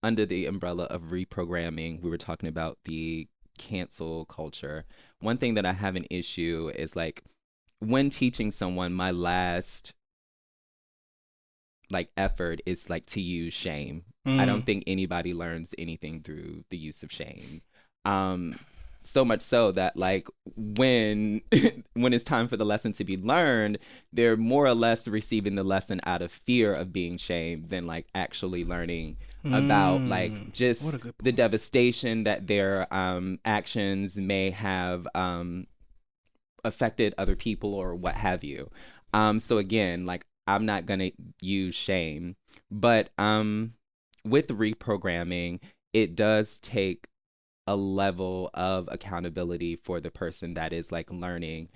[0.02, 4.84] under the umbrella of reprogramming, we were talking about the cancel culture.
[5.20, 7.22] One thing that I have an issue is like
[7.80, 9.92] when teaching someone, my last
[11.90, 14.04] like effort is like to use shame.
[14.26, 14.46] I Mm.
[14.46, 17.60] don't think anybody learns anything through the use of shame.
[18.06, 18.58] Um,
[19.04, 21.42] so much so that like when
[21.94, 23.78] when it's time for the lesson to be learned,
[24.12, 28.06] they're more or less receiving the lesson out of fear of being shamed than like
[28.14, 30.08] actually learning about Mm.
[30.08, 35.66] like just What a good the devastation that their um, actions may have um,
[36.64, 38.70] affected other people or what have you.
[39.12, 42.36] Um, so again, like I'm not gonna use shame,
[42.70, 43.74] but um,
[44.24, 45.60] with reprogramming,
[45.92, 47.06] it does take
[47.66, 51.68] a level of accountability for the person that is like learning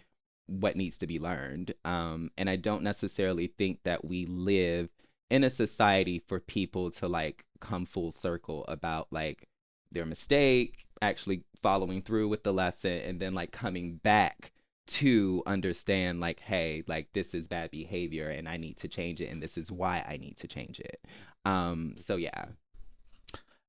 [0.46, 1.74] what needs to be learned.
[1.84, 4.88] Um, and I don't necessarily think that we live
[5.30, 9.48] in a society for people to like come full circle about like
[9.92, 14.52] their mistake, actually following through with the lesson, and then like coming back
[14.88, 19.30] to understand like hey like this is bad behavior and i need to change it
[19.30, 20.98] and this is why i need to change it
[21.44, 22.46] um so yeah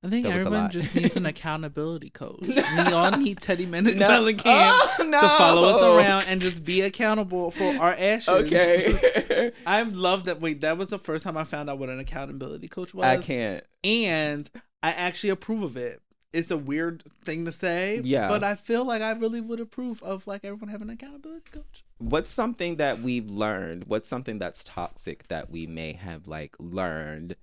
[0.02, 2.40] I think That was a everyone just needs an accountability coach.
[2.42, 2.58] we
[2.94, 4.08] all need Teddi Bennett No.
[4.10, 5.20] Mellencamp Oh, no.
[5.20, 8.30] to follow us around and just be accountable for our actions.
[8.52, 10.40] okay I love that.
[10.40, 13.06] Wait, that was the first time I found out what an accountability coach was.
[13.06, 14.50] i can't and
[14.82, 16.02] I actually approve of it.
[16.32, 18.28] It's a weird thing to say, Yeah.
[18.30, 21.84] but I feel like I really would approve of like everyone having an accountability coach.
[21.98, 27.36] what's something that we've learned what's something that's toxic that we may have like learned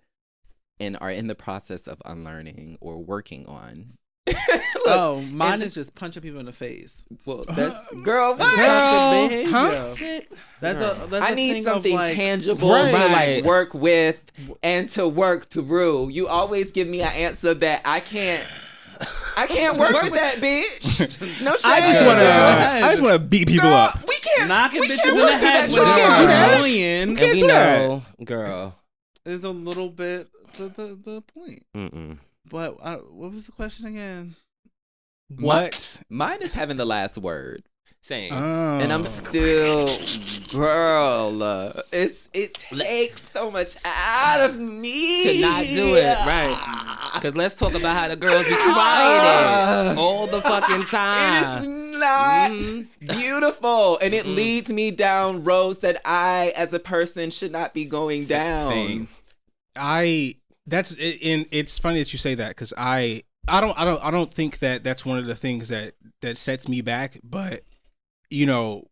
[0.81, 3.95] and are in the process of unlearning or working on
[4.27, 4.37] Look,
[4.87, 7.05] oh, mine is just punching people in the face.
[7.25, 8.67] well that's girl That's what?
[8.67, 9.95] toxic huh?
[9.95, 10.27] behavior.
[10.61, 12.91] That's a that's I a need thing something of like, tangible Right.
[12.91, 14.25] to like work with
[14.65, 16.09] and to work through.
[16.09, 18.45] You always give me an answer that I can't.
[19.37, 21.43] I can't work with that bitch.
[21.45, 21.67] No shit.
[21.67, 22.27] I just want to.
[22.27, 24.09] I just want to beat people Girl, up.
[24.09, 24.49] We can't.
[24.49, 26.51] knocking we bitches can't in work the head that with can't do that.
[26.53, 27.89] our million and we do that.
[27.89, 28.75] know, girl.
[29.25, 31.65] is a little bit the the, the point.
[31.77, 32.19] Mm-mm.
[32.49, 34.37] But uh, what was the question again?
[35.29, 36.01] What?
[36.09, 37.65] Mine is having the last word,
[38.01, 38.33] Same.
[38.33, 38.79] Oh.
[38.79, 39.89] and I'm still,
[40.51, 41.43] girl.
[41.43, 47.11] uh, It's it takes so much out of me to not do it, right?
[47.15, 51.43] Because let's talk about how the girls be trying it all the fucking It time.
[51.43, 52.89] It is not Mhm.
[53.19, 57.85] beautiful, and it leads me down roads that I, as a person, should not be
[57.85, 58.71] going down.
[58.71, 59.09] Same.
[59.75, 60.37] I
[60.67, 64.11] that's and it's funny that you say that because I I don't I don't I
[64.11, 67.21] don't think that that's one of the things that that sets me back.
[67.23, 67.63] But
[68.31, 68.89] you know,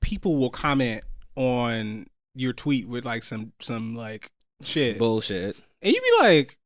[0.00, 1.04] people will comment
[1.36, 4.30] on your tweet with like some some like
[4.62, 5.56] shit, Bullshit.
[5.80, 6.58] and you be like.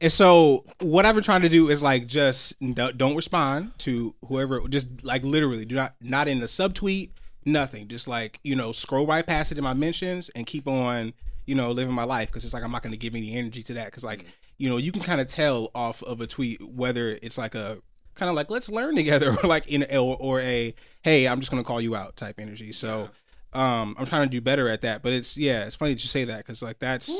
[0.00, 4.16] And so what I've been trying to do is like just don't don't respond to
[4.26, 4.60] whoever.
[4.68, 7.10] Just like literally, do not not in the subtweet,
[7.44, 7.86] nothing.
[7.86, 11.12] Just like you know, scroll right past it in my mentions and keep on
[11.46, 13.62] you know living my life because it's like I'm not going to give any energy
[13.64, 14.26] to that because like
[14.58, 17.78] you know you can kind of tell off of a tweet whether it's like a
[18.14, 21.50] kind of like let's learn together or like in or, or a hey I'm just
[21.50, 22.72] going to call you out type energy.
[22.72, 23.08] So
[23.52, 25.02] um I'm trying to do better at that.
[25.02, 27.10] But it's yeah, it's funny that you say that because like that's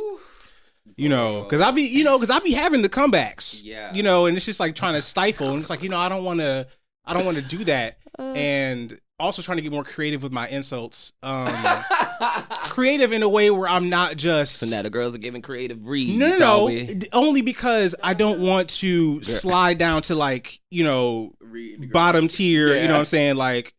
[0.96, 3.92] you know, because I'll be, you know, because I'll be having the comebacks, Yeah.
[3.94, 6.08] you know, and it's just like trying to stifle, and it's like, you know, I
[6.08, 6.66] don't want to,
[7.04, 8.32] I don't want to do that, Uh.
[8.34, 11.46] and also trying to get more creative with my insults, um,
[12.62, 14.56] creative in a way where I'm not just.
[14.56, 16.16] So now the girls are giving creative reads.
[16.18, 16.64] no, no, no.
[16.66, 21.34] we- Only because I don't want to slide down to like you know
[21.92, 22.76] bottom tier.
[22.76, 23.36] You know what I'm saying?
[23.36, 23.74] Like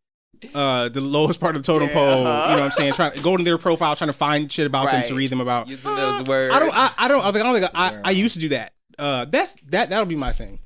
[0.53, 2.27] uh the lowest part of the totem Yeah, pole.
[2.27, 2.49] uh-huh.
[2.49, 2.93] You know what I'm saying?
[2.93, 5.39] Trying to go to their profile, trying to find shit about them to read them
[5.41, 5.67] about.
[5.69, 6.53] Using those words.
[6.55, 6.73] I don't.
[6.75, 7.21] I, I don't.
[7.23, 7.45] I think.
[7.45, 8.73] I, don't think I, I used to do that.
[8.99, 9.89] Uh, that's that.
[9.89, 10.59] That'll be my thing.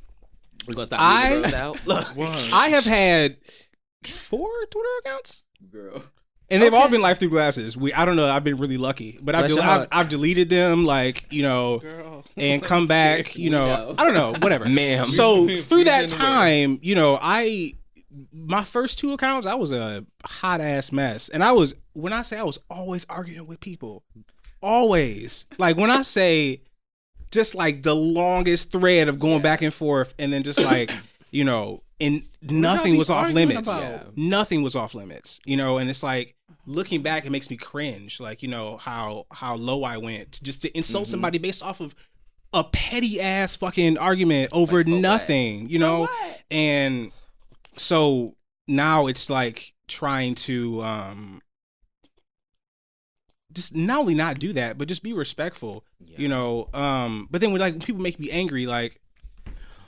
[0.68, 1.80] We're gonna stop I- reading out.
[1.86, 2.08] Look,
[2.52, 3.38] I have had
[4.04, 6.04] four Twitter accounts, girl.
[6.50, 7.76] And they've all been life through glasses.
[7.76, 7.94] We.
[7.94, 8.30] I don't know.
[8.30, 9.88] I've been really lucky, but I've, del- I've.
[9.92, 10.86] I've deleted them.
[10.86, 11.80] Like you know.
[11.80, 12.14] Girl.
[12.40, 13.96] And come back, you know, know.
[13.98, 14.66] I don't know, whatever.
[14.70, 15.08] Ma'am.
[15.08, 17.74] So through that time, you know, I
[18.32, 22.22] my first two accounts, I was a hot ass mess, and I was when I
[22.22, 24.04] say I was always arguing with people,
[24.62, 26.62] always like when I say
[27.32, 30.92] just like the longest thread of going back and forth, and then just like
[31.32, 33.84] you know, and nothing was off limits.
[33.84, 34.04] Yeah.
[34.16, 36.36] Nothing was off limits, you know, and it's like
[36.66, 40.62] looking back, it makes me cringe, like you know how how low I went just
[40.64, 41.12] to insult Mm-hmm.
[41.12, 41.96] somebody based off of
[42.54, 45.00] a petty ass fucking argument over for what?
[45.00, 46.08] nothing, you know,
[46.50, 47.12] and
[47.76, 48.36] so
[48.68, 51.42] now it's like trying to um
[53.54, 55.84] just not only not do that but just be respectful
[56.18, 59.00] you know um but then when like when people make me angry like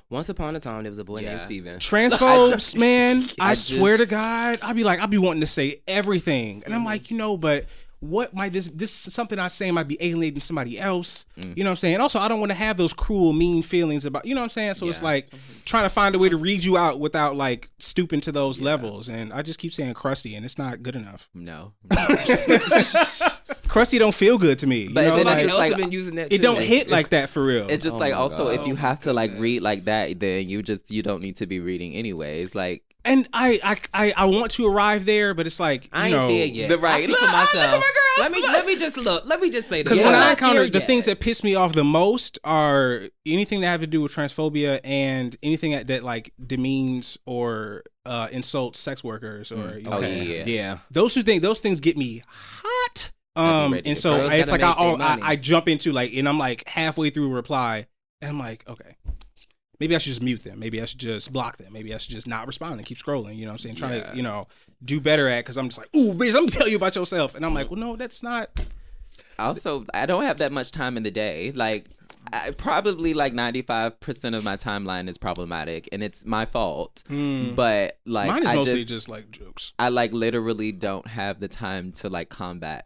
[0.10, 1.30] once upon a time, there was a boy Yeah.
[1.30, 1.80] named Steven.
[1.80, 5.82] transphobes man i, I swear to god i'd be like i'd be wanting to say
[5.88, 6.88] everything and i'm mm-hmm.
[6.88, 7.66] like you know but
[8.02, 11.56] what might this this is something i say might be alienating somebody else mm.
[11.58, 14.06] you know what i'm saying also i don't want to have those cruel mean feelings
[14.06, 15.06] about you know what i'm saying so it's Yeah.
[15.06, 15.28] like
[15.66, 19.10] trying to find a way to read you out without like stooping to those levels
[19.10, 21.74] and i just keep saying crusty and it's not good enough No.
[23.70, 25.78] crusty don't feel good to me you But know, then like, it's Somebody just like-
[25.78, 26.26] been using that.
[26.34, 26.44] it too.
[26.44, 28.60] don't hit like that for real It's just Oh like also God.
[28.60, 31.46] if you have to like read like that, then you just you don't need to
[31.48, 32.56] be reading anyways.
[32.56, 36.08] Like and I, I i i want to arrive there but it's like you I
[36.10, 36.68] ain't know, there yet.
[36.70, 37.72] The right- I speak for Look, look at myself.
[37.72, 39.26] my girls, Let me let me just look.
[39.26, 39.84] Let me just say this.
[39.84, 40.06] Because Yeah.
[40.08, 40.88] when I'm I not encounter the yet.
[40.88, 44.82] things that piss me off the most are anything that have to do with transphobia
[44.84, 50.02] and anything that, that like demeans or uh, insults sex workers or you know, Oh,
[50.02, 50.44] yeah.
[50.46, 50.78] yeah.
[50.92, 51.42] those two things.
[51.42, 53.12] Those things get me hot.
[53.40, 55.20] Um, and so Girls it's like I, I.
[55.22, 57.88] I jump into like and I'm like halfway through a reply
[58.22, 58.98] and I'm like okay,
[59.80, 60.60] maybe I should just mute them.
[60.60, 61.74] Maybe I should just block them.
[61.74, 63.36] Maybe I should just not respond and keep scrolling.
[63.36, 63.76] You know what I'm saying?
[63.76, 64.12] Trying Yeah.
[64.12, 64.48] to, you know,
[64.84, 67.36] do better at because I'm just like, ooh, bitch, I'm gonna tell you about yourself.
[67.36, 68.50] And I'm like, well, no, that's not.
[69.38, 71.52] Also, I don't have that much time in the day.
[71.54, 71.88] Like,
[72.34, 77.04] I, probably like ninety five percent of my timeline is problematic, and it's my fault.
[77.08, 78.28] But like.
[78.28, 79.72] Mine is I mostly just, just, like jokes.
[79.80, 82.86] I like literally don't have the time to like combat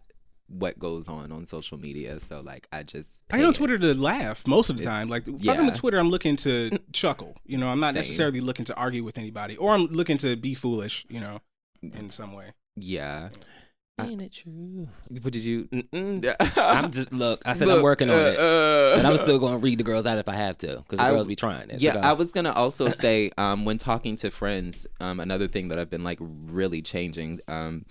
[0.54, 2.20] what goes on on social media.
[2.20, 3.54] So like, I just I get on.
[3.54, 5.10] Twitter to laugh most of the time.
[5.10, 7.36] Like if I'm on Twitter, I'm looking to chuckle.
[7.46, 8.00] You know, I'm not Same.
[8.00, 11.06] necessarily looking to argue with anybody, or I'm looking to be foolish.
[11.10, 11.42] You know,
[11.82, 12.52] in some way.
[12.76, 13.30] Yeah.
[14.02, 14.88] Ain't it true?
[15.22, 15.70] What did you?
[15.94, 17.44] I'm just look.
[17.46, 19.84] I said I'm working on uh, it, uh, but I'm still going to read the
[19.84, 21.70] girls out if I have to, because the I- girls be trying.
[21.70, 21.80] It.
[21.80, 22.00] Yeah, go.
[22.00, 25.92] I was gonna also say, um, when talking to friends, um, another thing that I've
[25.92, 27.86] been like really changing, um,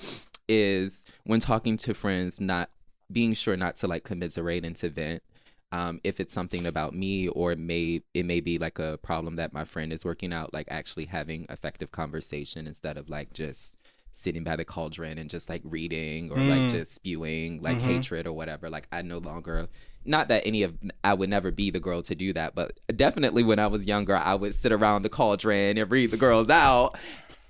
[0.48, 2.70] is when talking to friends, not
[3.10, 5.22] being sure not to like commiserate and to vent.
[5.70, 9.36] Um, if it's something about me or it may it may be like a problem
[9.36, 13.76] that my friend is working out, like actually having effective conversation instead of like just
[14.12, 16.68] sitting by the cauldron and just like reading or like Mm.
[16.70, 17.80] just spewing like Mhm.
[17.80, 18.68] hatred or whatever.
[18.68, 19.68] Like I no longer
[20.04, 23.42] not that any of I would never be the girl to do that, but definitely
[23.42, 26.98] when I was younger, I would sit around the cauldron and read the girls out.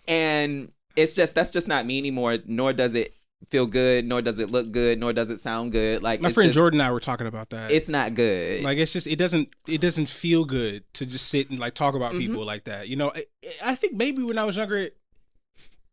[0.07, 3.15] And it's just that's just not me anymore, nor does it
[3.51, 6.01] feel good, nor does it look good, nor does it sound good.
[6.03, 7.71] Like My friend just- Jordan and I were talking about that.
[7.73, 8.63] it's not good.
[8.63, 11.95] like it's just it doesn't it doesn't feel good to just sit and like talk
[11.95, 12.03] Mm-hmm.
[12.05, 12.89] about people like that.
[12.89, 13.25] You know, I,
[13.65, 14.91] I think maybe when I was younger,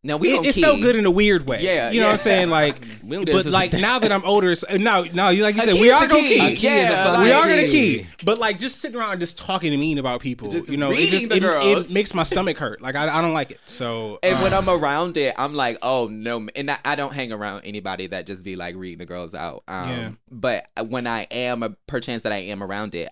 [0.02, 1.62] now we it, it keep, felt good in a weird way.
[1.62, 2.50] Yeah, you know what I'm saying?
[2.50, 5.62] Like, We don't but like now that I'm older, it's, now now you like you
[5.62, 6.38] said, we are gonna key.
[6.39, 6.54] key.
[6.54, 8.08] A key is a Yeah, we are gonna key.
[8.24, 10.91] But like just sitting around and just talking to mean about people, Just you know,
[10.91, 12.82] it just it, it makes my stomach hurt.
[12.82, 13.60] Like I, I don't like it.
[13.66, 17.14] So And when um, I'm around it, I'm like, oh no, and I, I don't
[17.14, 19.64] hang around anybody that just be like reading the girls out.
[19.68, 20.12] Um, Yeah.
[20.32, 23.10] But when I am a perchance that I am around it,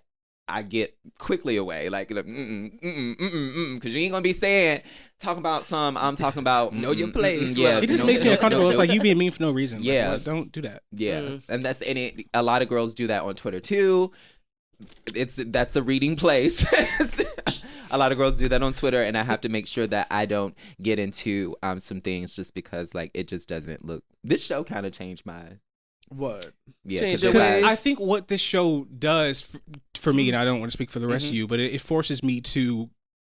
[0.50, 4.22] I get quickly away, like, like mm mm mm mm mm, because you ain't gonna
[4.22, 4.82] be saying
[5.20, 5.98] talking about some.
[5.98, 8.28] I'm talking about Know your mm, mm, place, mm, yeah, it just no, makes me
[8.30, 8.64] no, uncomfortable.
[8.64, 8.84] no, It's no.
[8.84, 9.80] like you being mean for no reason.
[9.80, 10.12] Like, Yeah.
[10.12, 10.24] what?
[10.24, 10.84] don't do that.
[10.91, 11.41] Yeah, Mm.
[11.50, 12.26] and that's and it.
[12.34, 14.12] A lot of girls do that on Twitter too.
[15.16, 16.66] It's that's a reading place.
[17.91, 20.08] a lot of girls do that on Twitter, and I have to make sure that
[20.12, 24.04] I don't get into um some things just because like it just doesn't look.
[24.24, 25.58] This show kind of changed my
[26.10, 26.51] What?
[26.86, 27.64] yeah Change 'cause your it Because.
[27.64, 29.60] I think what this show does for,
[29.95, 31.74] for me, and I don't want to speak for the rest of you, but it,
[31.74, 32.89] it forces me to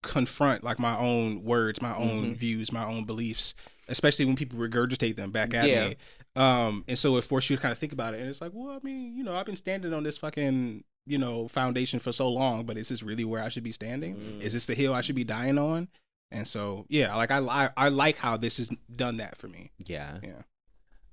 [0.03, 2.37] confront like my own words, my own Mhm.
[2.37, 3.55] views, my own beliefs,
[3.89, 5.89] especially when people regurgitate them back at Yeah.
[5.89, 5.97] me.
[6.37, 8.21] Um, and so it forces you to kind of think about it.
[8.21, 11.19] And it's like, well, I mean, you know, I've been standing on this fucking, you
[11.19, 14.15] know, foundation for so long, but is this really where I should be standing?
[14.15, 14.41] Mm.
[14.41, 15.89] Is this the hill I should be dying on?
[16.31, 19.73] And so, yeah, like I, I, I like how this has done that for me.
[19.85, 20.43] yeah Yeah.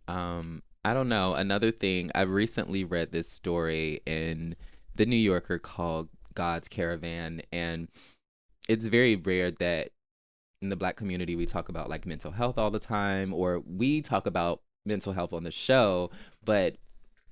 [0.08, 1.34] Um, I don't know.
[1.34, 4.56] Another thing, I've recently read this story in
[4.96, 7.88] the New Yorker called God's Caravan, and
[8.70, 9.90] it's very rare that
[10.62, 14.02] in the black community we talk about like mental health all the time, or we
[14.02, 16.10] talk about mental health on the show,
[16.44, 16.76] but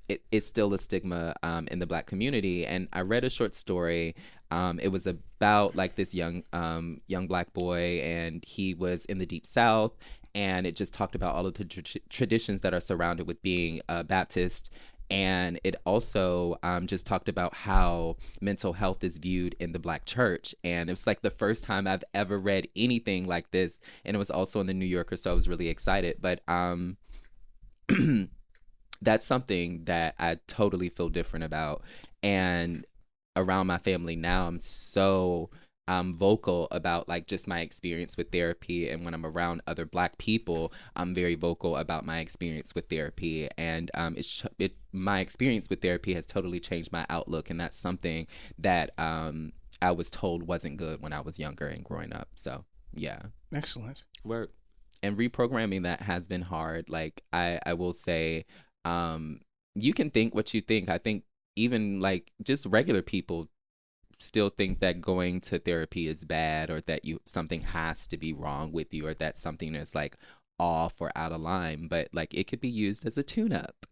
[0.07, 2.65] it, it's still a stigma um, in the black community.
[2.65, 4.15] And I read a short story.
[4.51, 9.17] Um, it was about like this young um, young black boy, and he was in
[9.17, 9.93] the deep south,
[10.35, 13.81] and it just talked about all of the tr- traditions that are surrounded with being
[13.87, 14.69] a Baptist.
[15.09, 20.05] And it also um, just talked about how mental health is viewed in the black
[20.05, 20.53] church.
[20.63, 23.79] And it was like the first time I've ever read anything like this.
[24.03, 26.17] And it was also in the New Yorker, so I was really excited.
[26.19, 26.97] But um,
[29.01, 31.83] that's something that I totally feel different about.
[32.23, 32.85] And
[33.37, 35.49] around my family now, I'm so
[35.87, 38.89] um, vocal about like just my experience with therapy.
[38.89, 43.47] And when I'm around other Black people, I'm very vocal about my experience with therapy.
[43.57, 47.77] And um, it's it my experience with therapy has totally changed my outlook, and that's
[47.77, 48.27] something
[48.57, 52.29] that um, I was told wasn't good when I was younger and growing up.
[52.35, 52.65] So
[52.97, 53.19] yeah
[53.53, 54.05] Excellent.
[54.23, 54.51] Work.
[55.03, 58.45] and reprogramming that has been hard like i i will say
[58.85, 59.41] um
[59.75, 61.23] you can think what you think i think
[61.57, 63.49] even like just regular people
[64.25, 68.33] still think that going to therapy is bad or that you something has to be
[68.33, 70.15] wrong with you or that something is like
[70.57, 73.75] off or out of line but like it could be used as a tune up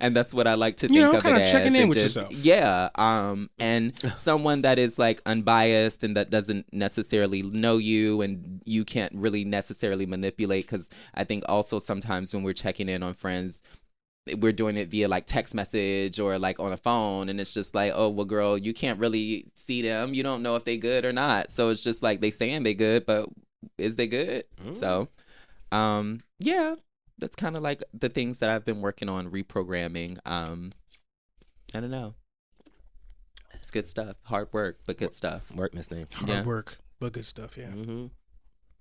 [0.00, 1.74] and that's what i like to think You know, of kinda it as.
[1.74, 2.32] in with just- yourself.
[2.34, 8.60] yeah um and someone that is like unbiased and that doesn't necessarily know you and
[8.66, 13.14] you can't really necessarily manipulate because i think also sometimes when we're checking in on
[13.14, 13.62] friends
[14.38, 17.74] we're doing it via like text message or like on a phone and it's just
[17.74, 21.04] like oh well girl you can't really see them you don't know if they good
[21.04, 23.28] or not so it's just like they saying they good but
[23.78, 24.76] is they good Mm.
[24.76, 25.08] so
[25.72, 26.74] um yeah
[27.18, 30.72] that's kind of like the things that i've been working on reprogramming um
[31.74, 32.14] i don't know
[33.54, 34.16] It's good stuff.
[34.24, 35.50] Hard work, but good stuff.
[35.54, 36.06] Work, Miss Thing.
[36.14, 36.42] Hard Yeah.
[36.44, 37.56] work, but good stuff.
[37.58, 37.66] Yeah.
[37.68, 38.06] Mm-hmm.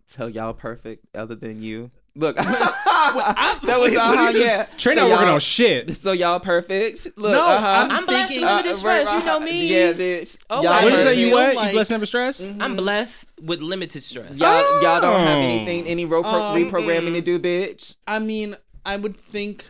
[0.10, 1.92] Tell y'all perfect other than you.
[2.20, 4.66] Look, that was uh-huh, yeah.
[4.78, 5.96] Trey So not working on shit.
[5.96, 7.08] So y'all perfect.
[7.16, 7.66] Look, No, uh-huh.
[7.66, 9.12] I'm I'm blessed thinking- and limited stress.
[9.14, 9.68] You know me.
[9.68, 10.38] Yeah, bitch.
[10.50, 11.16] Oh, y'all my What is that?
[11.18, 11.56] You feel what?
[11.56, 12.46] like- you blessed never stress?
[12.60, 14.38] I'm blessed with limited stress.
[14.38, 15.42] Y'all, y'all don't have Oh.
[15.42, 17.96] anything, any ro- Um, reprogramming to do, bitch.
[18.06, 19.64] I mean, I would think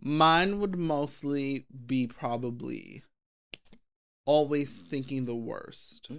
[0.00, 3.02] mine would mostly be probably
[4.24, 6.10] always thinking the worst.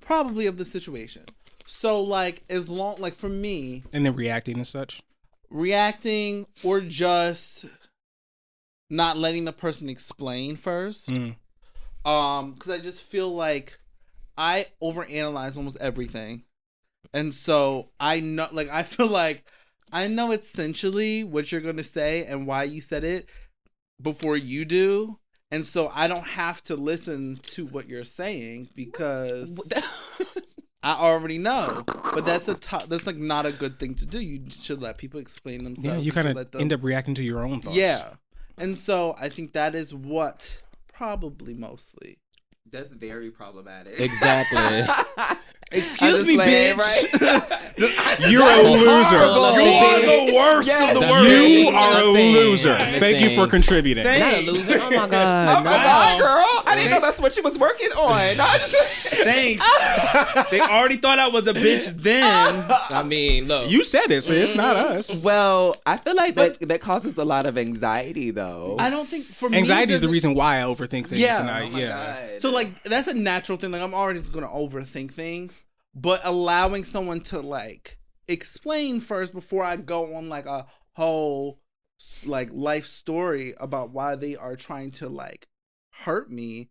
[0.00, 1.24] Probably of the situation.
[1.72, 5.02] So like as long like for me, And then reacting and such.
[5.50, 7.64] reacting or just
[8.88, 11.08] not letting the person explain first.
[11.10, 11.36] Mm.
[12.04, 13.78] Um, because I just feel like
[14.36, 16.44] I overanalyze almost everything,
[17.12, 19.44] and so I know, like, I feel like
[19.92, 23.28] I know essentially what you're gonna say and why you said it
[24.00, 25.18] before you do,
[25.50, 29.58] and so I don't have to listen to what you're saying because
[30.82, 31.82] I already know.
[32.14, 34.20] But that's a t- that's like not a good thing to do.
[34.20, 35.86] You should let people explain themselves.
[35.86, 37.76] Yeah, you should kind of them- end up reacting to your own thoughts.
[37.76, 38.14] yeah,
[38.58, 40.60] and so I think that is what
[40.92, 42.18] probably mostly.
[42.70, 44.00] That's very problematic.
[44.00, 44.94] Exactly.
[45.74, 47.58] Excuse I'm me, just bitch.
[48.30, 49.16] You're a loser.
[49.16, 50.26] You are Bitch.
[50.26, 51.28] the worst Yeah, of the the worst.
[51.28, 52.32] You are a Nothing.
[52.34, 52.68] loser.
[52.68, 53.00] Nothing.
[53.00, 54.04] Thank you for contributing.
[54.04, 54.78] Thank- Not a loser.
[54.82, 55.48] Oh my god.
[55.48, 55.82] Oh my no.
[55.82, 56.62] god, girl!
[56.66, 58.12] I didn't know that's what she was working on.
[58.12, 59.64] I just- Thanks.
[60.50, 62.64] they already thought I was a bitch then.
[62.90, 63.70] I mean, look.
[63.70, 64.90] You said it, so it's not mm.
[64.96, 65.22] us.
[65.22, 68.76] well, I feel like that that causes a lot of anxiety, though.
[68.78, 71.20] I don't think for me Anxiety is the reason why I overthink things.
[71.20, 71.40] Yeah.
[71.40, 72.20] and I, Oh my yeah.
[72.32, 72.40] God.
[72.40, 73.70] So like that's a natural thing.
[73.72, 75.61] Like I'm already gonna overthink things,
[75.94, 81.60] but allowing someone to like explain first before I go on like a whole
[82.24, 85.48] like life story about why they are trying to like
[86.04, 86.70] hurt me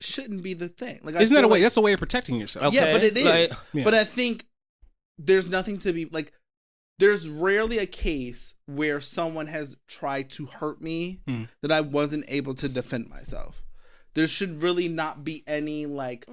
[0.00, 1.00] shouldn't be the thing.
[1.04, 1.54] Like Isn't that a way?
[1.54, 2.66] like- That's a way of protecting yourself.
[2.66, 2.76] Okay.
[2.76, 3.50] Yeah, but it is.
[3.50, 3.84] Like- Yeah.
[3.84, 4.46] But I think
[5.18, 6.32] there's nothing to be like.
[6.98, 11.44] There's rarely a case where someone has tried to hurt me Hmm.
[11.60, 13.64] that I wasn't able to defend myself.
[14.14, 16.26] There should really not be any like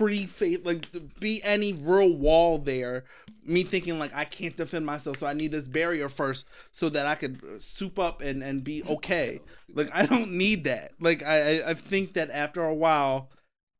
[0.00, 0.86] pre like
[1.20, 3.04] be any real wall there.
[3.44, 7.06] Me thinking like I can't defend myself, so I need this barrier first so that
[7.06, 9.40] I could soup up and and be okay.
[9.74, 10.92] Like I don't need that.
[11.00, 13.30] Like I- I think that after a while,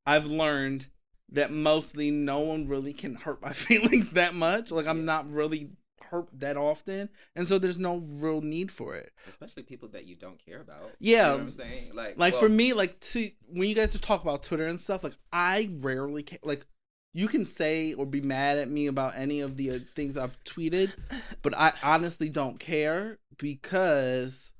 [0.06, 0.88] I've learned
[1.32, 4.70] that mostly no one really can hurt my feelings that much.
[4.72, 5.70] Like I'm not really
[6.11, 9.12] hurt that often, and so there's no real need for it.
[9.28, 10.90] especially people that you don't care about.
[10.98, 11.32] Yeah.
[11.32, 11.94] you know I'm saying.
[11.94, 14.80] Like, Like well, for me, like to when you guys just talk about Twitter and
[14.80, 16.66] stuff, like I rarely ca- like.
[17.12, 20.38] You can say or be mad at me about any of the uh, things I've
[20.44, 20.96] tweeted,
[21.42, 24.52] but I honestly don't care because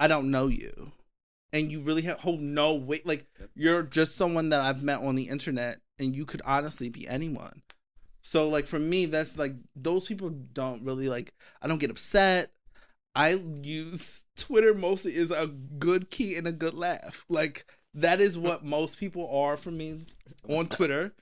[0.00, 0.90] I don't know you,
[1.52, 3.06] and you really have, hold no weight.
[3.06, 7.06] Like you're just someone that I've met on the internet, and you could honestly be
[7.06, 7.62] anyone.
[8.22, 11.34] So like for me, that's like those people don't really like.
[11.60, 12.52] I don't get upset.
[13.14, 13.30] I
[13.62, 15.48] use Twitter mostly is a
[15.78, 17.24] good key and a good laugh.
[17.28, 20.06] Like that is what most people are for me
[20.48, 21.12] on Twitter.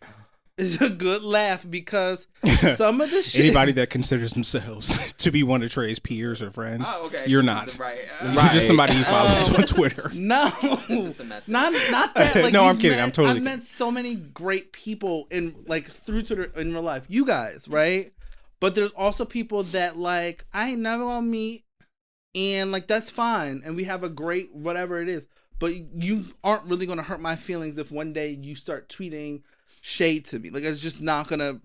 [0.61, 2.27] Is a good laugh because
[2.77, 3.45] some of the shit.
[3.47, 7.25] Anybody that considers themselves to be one of Trey's peers or friends, Oh, okay.
[7.27, 7.69] you're not.
[7.69, 7.99] is the Right.
[8.23, 10.11] You're Uh, just somebody who follows Um, on Twitter.
[10.15, 10.47] No,
[10.89, 11.49] is the message.
[11.49, 12.35] not not that.
[12.37, 12.99] Like, No, I'm kidding.
[12.99, 16.83] met- I'm totally I've met so many great people in like through Twitter in real
[16.83, 17.07] life.
[17.09, 18.13] You guys, right?
[18.61, 21.65] But there's also people that like I ain't never gonna meet,
[22.35, 25.27] and like that's fine, and we have a great whatever it is.
[25.59, 29.43] But you aren't really gonna hurt my feelings if one day you start tweeting
[29.81, 30.51] shade to me.
[30.51, 31.61] Like it's just not gonna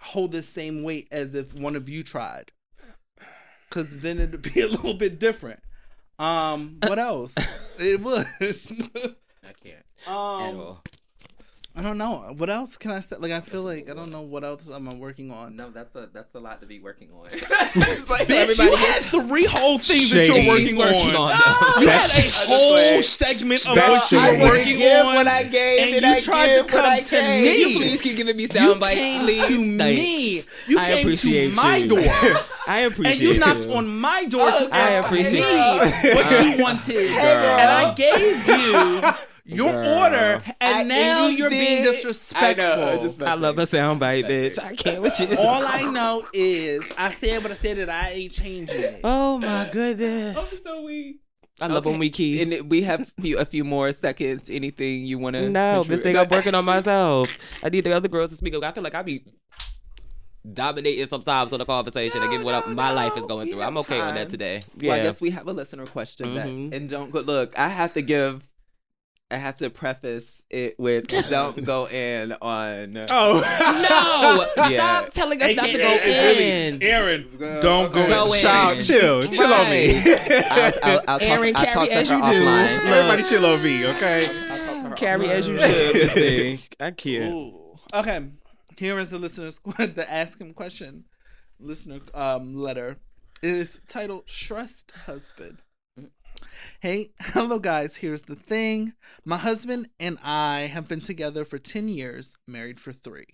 [0.00, 2.52] hold the same weight as if one of you tried.
[3.70, 5.60] Cause then it'd be a little bit different.
[6.18, 7.34] Um, what else?
[7.78, 8.26] it would.
[8.40, 9.84] I can't.
[10.06, 10.82] At um, all.
[11.78, 12.34] I don't know.
[12.36, 13.14] What else can I say?
[13.20, 15.54] Like, I feel like I don't know what else I'm uh, working on.
[15.54, 17.28] No, that's a that's a lot to be working on.
[17.30, 21.30] Like Bitch, you had three whole things that you're working, working on.
[21.32, 24.42] on You That's- had a whole like- segment of That's what you shady.
[24.42, 25.14] were I working on.
[25.14, 27.42] what I gave, and and, you I tried to what come to gave.
[27.44, 27.60] me.
[27.72, 29.46] You please keep giving me You sound bites, came please.
[29.46, 29.78] to me.
[30.40, 30.68] Thanks.
[30.68, 31.88] You I came appreciate to my you.
[31.88, 31.98] door.
[32.66, 33.72] I And appreciate you knocked you.
[33.74, 35.22] on my door oh, to I ask me
[36.14, 39.12] what you wanted, and I gave you
[39.48, 39.98] your Girl.
[40.04, 42.46] order, and I- now and you you're being disrespectful.
[42.48, 44.62] I know, just I love a soundbite, bitch.
[44.62, 45.36] I can't with you.
[45.38, 49.00] All I know is I said what I said, and I ain't changing it.
[49.02, 50.62] Oh my goodness.
[50.62, 51.18] so we.
[51.60, 52.40] I love when we key.
[52.40, 54.48] And we have few, a few more seconds.
[54.48, 55.48] Anything you want to?
[55.48, 57.36] No, this thing I'm working on myself.
[57.64, 58.62] I need the other girls to speak up.
[58.62, 59.24] I feel like I be
[60.50, 63.52] dominating sometimes on the conversation and give what No, my no, life is going we
[63.52, 63.62] through.
[63.62, 64.28] I'm okay with that time.
[64.28, 64.60] today.
[64.80, 66.70] Well, I guess we have a listener question Mhm.
[66.70, 67.20] that, and don't go.
[67.20, 68.47] Look, I have to give.
[69.30, 72.96] I have to preface it with don't go in on.
[73.10, 75.00] Oh no, Yeah.
[75.02, 76.78] stop telling us not to go in.
[76.78, 77.28] really Aaron.
[77.60, 78.34] Don't go, Go in.
[78.34, 78.40] in.
[78.42, 79.92] Child, chill, chill on me.
[80.50, 82.28] I'll, I'll, I'll Aaron, talk, I'll carry talk as her you do.
[82.46, 82.84] offline.
[82.86, 84.26] Everybody chill on me, okay?
[84.50, 85.94] I'll talk to her Carry as you should.
[85.94, 86.58] Miss Thing.
[86.80, 87.34] I can't.
[87.34, 87.78] Ooh.
[87.92, 88.28] Okay,
[88.78, 91.04] here is the listener's the ask him question.
[91.60, 92.96] Listener um letter
[93.42, 95.58] it is titled "Stressed Husband."
[96.80, 97.96] Hey, hello guys.
[97.98, 98.94] Here's the thing.
[99.24, 103.24] My husband and I have been together for 10 years, married for 3.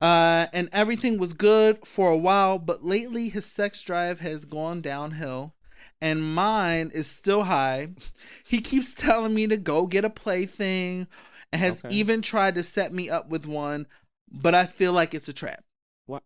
[0.00, 4.80] Uh and everything was good for a while, but lately his sex drive has gone
[4.80, 5.54] downhill
[6.00, 7.88] and mine is still high.
[8.46, 11.06] He keeps telling me to go get a plaything
[11.52, 11.88] and has Okay.
[11.88, 13.86] even tried to set me up with one,
[14.30, 15.64] but I feel like it's a trap.
[16.06, 16.22] What?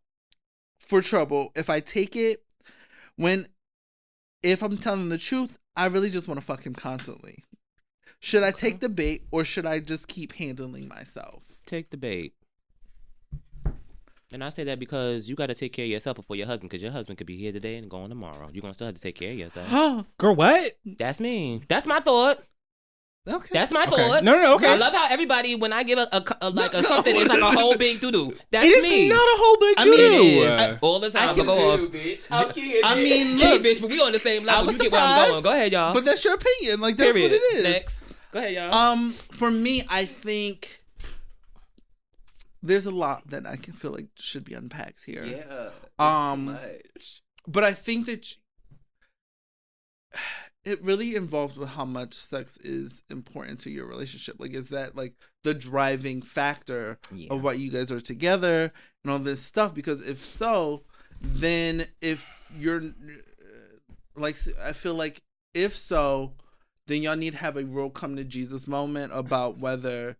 [0.80, 1.52] For trouble.
[1.54, 2.44] If I take it
[3.16, 3.48] when
[4.42, 7.44] if I'm telling the truth, I really just want to fuck him constantly.
[8.18, 11.60] Should I take the bait or should I just keep handling myself?
[11.66, 12.34] Take the bait.
[14.32, 16.68] And I say that because you got to take care of yourself before your husband,
[16.68, 18.50] because your husband could be here today and gone tomorrow.
[18.52, 20.04] You're gonna still have to take care of yourself.
[20.18, 20.76] Girl, what?
[20.84, 21.62] That's me.
[21.68, 22.42] That's my thought.
[23.28, 23.48] Okay.
[23.52, 23.90] That's my Okay.
[23.90, 24.24] thought.
[24.24, 24.68] No, no, no, okay.
[24.72, 27.20] I love how everybody, when I give a, a, a- like a No, something, no,
[27.20, 28.34] it's like a whole big doo doo.
[28.50, 29.08] That's It is me.
[29.08, 29.90] not a whole big doo doo.
[29.90, 30.38] I mean.
[30.38, 30.52] It is.
[30.54, 31.28] Uh, all the time.
[31.30, 31.80] I can go off.
[31.80, 32.28] do, bitch.
[32.28, 33.02] How can I do?
[33.02, 35.08] mean, Hey, look, bitch, but we on the same I was You get where I'm
[35.08, 35.42] surprised, going.
[35.44, 35.94] Go ahead, y'all.
[35.94, 36.80] but that's your opinion.
[36.80, 37.32] Like that's Period.
[37.32, 37.64] what it is.
[37.64, 38.00] Next.
[38.32, 38.74] Go ahead, y'all.
[38.74, 40.82] Um, for me, I think
[42.62, 45.24] there's a lot that I can feel like should be unpacked here.
[45.24, 45.70] Yeah.
[45.98, 47.22] Um, too much.
[47.46, 48.36] but I think that
[50.64, 54.36] it really involves with how much sex is important to your relationship.
[54.38, 57.28] Like, is that like the driving factor Yeah.
[57.32, 59.74] of what you guys are together and all this stuff?
[59.74, 60.82] Because if so,
[61.20, 62.82] then if you're
[64.16, 65.22] like, I feel like
[65.54, 66.34] if so,
[66.86, 70.16] then y'all need to have a real come to Jesus moment about whether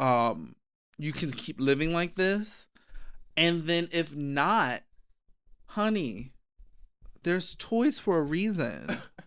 [0.00, 0.54] um
[0.98, 2.68] you can keep living like this.
[3.36, 4.82] And then if not,
[5.66, 6.32] honey,
[7.22, 8.98] there's toys for a reason.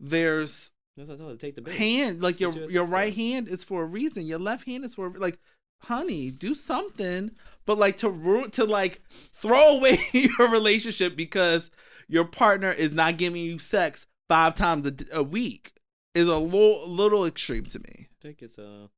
[0.00, 1.74] There's That's what I told you, Take the bait.
[1.76, 4.26] hand like your your your right hand is for a reason.
[4.26, 5.38] Your left hand is for like
[5.82, 7.32] honey, do something.
[7.64, 11.70] But like to ru- to like throw away your relationship because
[12.08, 15.72] your partner is not giving you sex five times a, a week
[16.14, 18.06] is a little little extreme to me.
[18.20, 18.88] Take it, uh,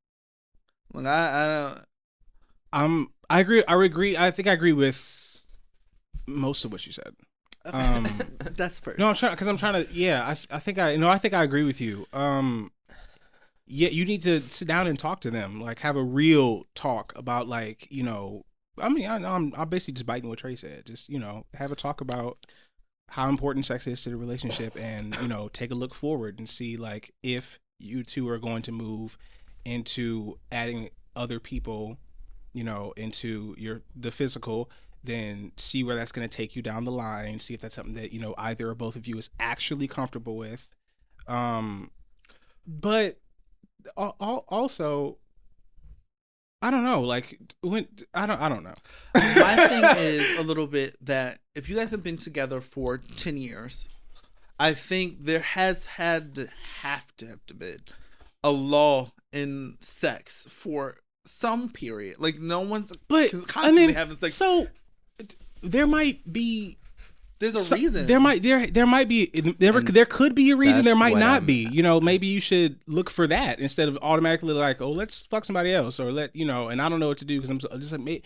[0.92, 1.84] Like I, I don't.
[2.72, 3.62] um, I agree.
[3.66, 4.16] I agree.
[4.16, 5.42] I think I agree with
[6.26, 7.14] most of what you said.
[7.72, 8.08] Um,
[8.56, 8.98] That's first.
[8.98, 9.92] No, I'm trying because I'm trying to.
[9.92, 12.06] Yeah, I, I think I no, I think I agree with you.
[12.12, 12.72] Um,
[13.66, 17.12] yeah, you need to sit down and talk to them, like have a real talk
[17.16, 18.44] about like you know.
[18.80, 20.86] I mean, I, I'm I'm basically just biting what Trey said.
[20.86, 22.38] Just you know, have a talk about
[23.10, 26.48] how important sex is to the relationship, and you know, take a look forward and
[26.48, 29.16] see like if you two are going to move
[29.64, 31.98] into adding other people,
[32.52, 34.70] you know, into your the physical
[35.04, 37.94] then see where that's going to take you down the line see if that's something
[37.94, 40.68] that you know either or both of you is actually comfortable with
[41.28, 41.90] um
[42.66, 43.18] but
[43.96, 45.18] al- al- also
[46.60, 48.74] i don't know like when i don't i don't know
[49.14, 53.36] My thing is a little bit that if you guys have been together for ten
[53.36, 53.88] years,
[54.58, 56.48] I think there has had to
[56.82, 57.78] have to have to been
[58.42, 62.16] a law in sex for some period.
[62.18, 64.34] Like no one's but constantly I mean, having sex.
[64.34, 64.66] so
[65.62, 66.76] there might be
[67.40, 68.06] There's a So- reason.
[68.06, 69.26] There might there there might be
[69.58, 70.84] there there could be a reason.
[70.84, 71.68] There might not I'm- be.
[71.70, 75.44] You know, maybe you should look for that instead of automatically like, oh, let's fuck
[75.44, 76.68] somebody else or let you know.
[76.68, 78.24] And I don't know what to do because I'm just like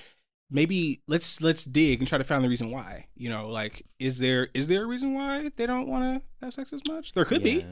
[0.50, 3.06] maybe let's let's dig and try to find the reason why.
[3.14, 6.54] You know, like is there is there a reason why they don't want to have
[6.54, 7.12] sex as much?
[7.12, 7.66] There could be.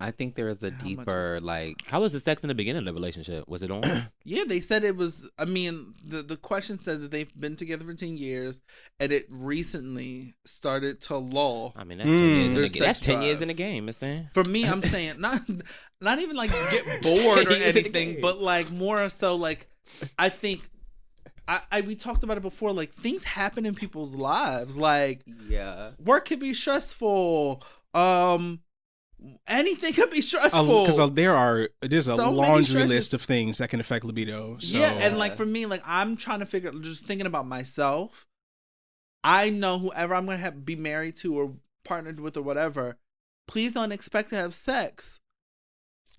[0.00, 0.06] Yeah.
[0.06, 2.54] I think there is a How deeper is- like How was the sex in the
[2.54, 3.48] beginning of the relationship?
[3.48, 3.82] Was it on?
[4.26, 5.30] Yeah, they said it was.
[5.38, 8.58] I mean, the the question said that they've been together for ten years,
[8.98, 11.74] and it recently started to lull.
[11.76, 12.36] I mean, that's ten Mm.
[12.36, 12.82] years in the game.
[12.82, 14.28] That's ten years in the game, Miss Thing.
[14.32, 15.40] For me, I'm saying not
[16.00, 19.68] not even like get bored or Stay in the anything, but like more so like
[20.18, 20.62] I think
[21.46, 22.72] I, I we talked about it before.
[22.72, 24.78] Like things happen in people's lives.
[24.78, 25.90] Like yeah.
[26.02, 27.62] work can be stressful.
[27.92, 28.60] Um,
[29.46, 30.86] anything could be uh, stressful.
[30.86, 34.58] Because there are there's a So laundry list of things that can affect libido.
[34.58, 34.78] So.
[34.78, 38.26] Yeah, and like for me, like I'm trying to figure, just thinking about myself.
[39.22, 41.54] I know whoever I'm gonna have be married to or
[41.84, 42.98] partnered with or whatever.
[43.46, 45.20] Please don't expect to have sex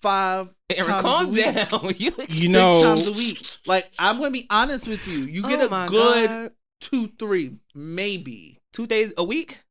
[0.02, 1.46] five Aaron, times calm a week.
[1.46, 1.82] down.
[1.98, 3.48] you You six know- times a week.
[3.66, 5.20] Like I'm gonna be honest with you.
[5.20, 6.52] You get Oh a good God.
[6.82, 8.60] two, three, maybe.
[8.74, 9.62] Two days a week.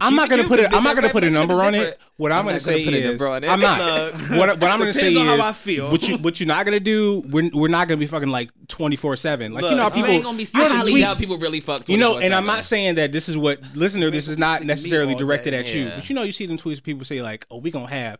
[0.00, 0.72] I'm not gonna put it.
[0.72, 1.98] I'm not gonna put a number on it.
[2.16, 3.20] What I'm, gonna say is.
[3.22, 4.12] I'm not.
[4.30, 5.90] What, what I'm gonna say is, how I feel.
[5.90, 7.24] what you what you're not gonna do.
[7.28, 9.52] We're, we're not gonna be fucking like 24 seven.
[9.52, 10.10] Like you know, how people.
[10.10, 11.88] ain't gonna be you know, I the tweets- doubt people really fuck.
[11.88, 14.10] You know, and I'm not saying that this is what listener.
[14.10, 16.80] This is not necessarily directed at you, but you know, you see them tweets.
[16.82, 18.18] People say like, "Oh, we gonna have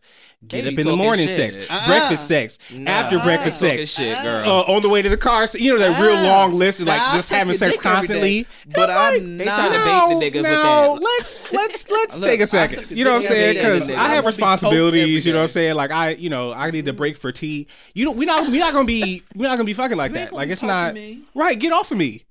[0.49, 1.87] get up in the morning sex, Uh-uh.
[1.87, 4.49] breakfast sex, after breakfast sex, shit, girl.
[4.49, 5.47] uh, on the way to the car.
[5.55, 6.39] You know that real Ah.
[6.41, 8.47] long list of like just having sex constantly.
[8.75, 9.55] But I'm They not.
[9.55, 11.01] trying to bait the niggas with that.
[11.03, 12.91] let's let's let's Look, take a second.
[12.91, 13.55] You know what I'm saying?
[13.57, 13.91] Because.
[13.93, 15.27] I have I wanna be poked responsibilities.
[15.27, 15.75] You know what I'm saying?
[15.75, 17.67] Like I, you know, I need to break for tea.
[17.95, 20.33] You know, we not we not gonna be we're not gonna be fucking like that.
[20.33, 20.95] Like it's not
[21.35, 21.59] right.
[21.59, 22.25] Get off of me.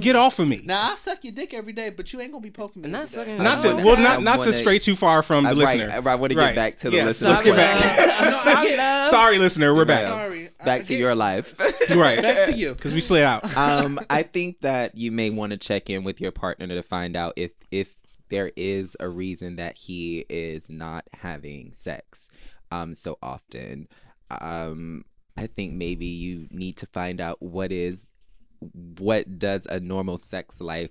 [0.00, 0.60] Get off of me.
[0.64, 2.90] Now I suck your dick every day, but you ain't gonna be poking me.
[2.90, 5.86] Not sucking- Not to well, not not to stray too far from the I- listener.
[5.88, 7.76] right, I wanna get back to the Yes, listener Let's get back.
[8.46, 9.06] No, I get- Love.
[9.06, 10.08] Sorry, listener, we're back.
[10.08, 10.50] Sorry.
[10.62, 11.54] Back to get- your life.
[11.88, 12.74] Right, Back to you.
[12.74, 13.56] because we slid out.
[13.56, 17.16] um, I think that you may want to check in with your partner to find
[17.16, 17.96] out if if
[18.28, 22.28] there is a reason that he is not having sex
[22.70, 23.88] um so often.
[24.30, 25.04] Um,
[25.36, 28.06] I think maybe you need to find out what is
[28.98, 30.90] what does a normal sex life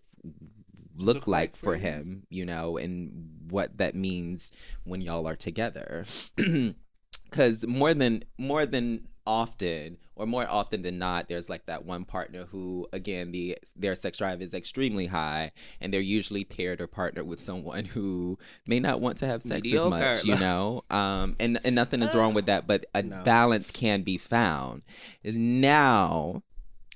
[0.95, 1.81] look, Look like, like for for him.
[1.81, 4.51] him, you know, and what that means
[4.83, 6.05] when y'all are together.
[7.31, 12.05] Cuz more than more than often or more often than not there's like that one
[12.05, 15.51] partner who again the their sex drive is extremely high
[15.81, 19.63] and they're usually paired or partnered with someone who may not want to have sex
[19.63, 19.95] Mediocre.
[19.95, 23.23] as much you know um and and nothing is wrong with that but a No.
[23.23, 24.83] balance can be found
[25.23, 26.43] now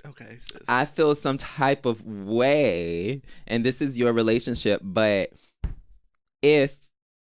[0.05, 0.63] Okay, sis.
[0.69, 5.31] I feel some type of way, and this is your relationship, but
[6.41, 6.77] if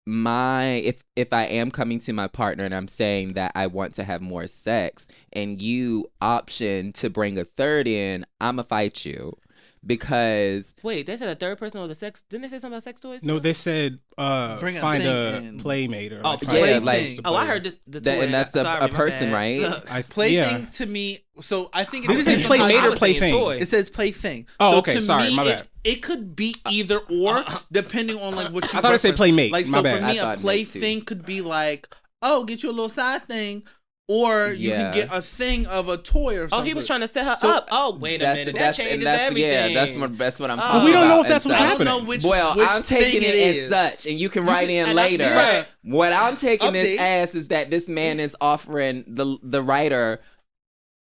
[0.06, 3.94] my if if I am coming to my partner and I'm saying that I want
[3.96, 9.38] to have more sex and you option to bring a third in, I'ma fight you
[9.86, 12.24] because Wait, they said a third person was a sex.
[12.30, 13.24] Didn't they say something about sex toys?
[13.24, 15.60] No, they said uh, Bring a find thing a in.
[15.60, 17.78] playmate or Oh, like, yeah, find like- Oh, I heard this.
[17.88, 19.36] The That- toy and that's a- Sorry, a my person, bad.
[19.36, 19.60] right?
[19.62, 20.66] Look, I, Plaything yeah.
[20.72, 21.20] to me.
[21.42, 23.18] So I think it Did it say depends on playmate you- or I was saying
[23.20, 23.40] plaything?
[23.40, 23.58] toy.
[23.58, 24.48] It says plaything.
[24.60, 25.68] Oh, so okay, To sorry, me, my it, bad.
[25.84, 28.80] it could be uh, either uh, or, uh, depending on like what you.
[28.80, 29.18] I thought it said reference.
[29.18, 29.52] playmate.
[29.52, 30.00] Like My so bad.
[30.00, 31.88] for I me, thought a mate, plaything could be like,
[32.22, 33.64] oh, get you a little side thing,
[34.10, 34.92] or you Yeah.
[34.92, 36.60] can get a thing of a toy or something.
[36.60, 37.70] Oh, he was trying to set her So- up.
[37.72, 38.56] Oh, wait a minute.
[38.56, 39.52] That changes that's, everything.
[39.74, 40.62] Yeah, that's what that's what I'm Oh.
[40.62, 42.04] talking But we don't know if that's And what's so- I don't happening.
[42.04, 42.24] know which.
[42.24, 44.98] well, which I'm taking thing it, it as such, and you can write in and
[44.98, 45.24] that's later.
[45.24, 45.68] different.
[45.84, 50.20] What I'm taking this as is that this man is offering the the writer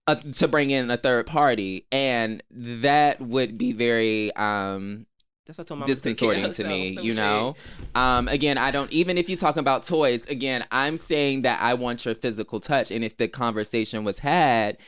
[0.08, 5.04] uh, to bring in a third party, and that would be very um
[5.46, 6.94] That's what I told my mom to take disconcerting to me.
[6.96, 7.18] No you shade.
[7.18, 7.54] know.
[7.94, 10.26] Um, again, I don't even if you're talking about toys.
[10.26, 14.78] Again, I'm saying that I want your physical touch, and if the conversation was had,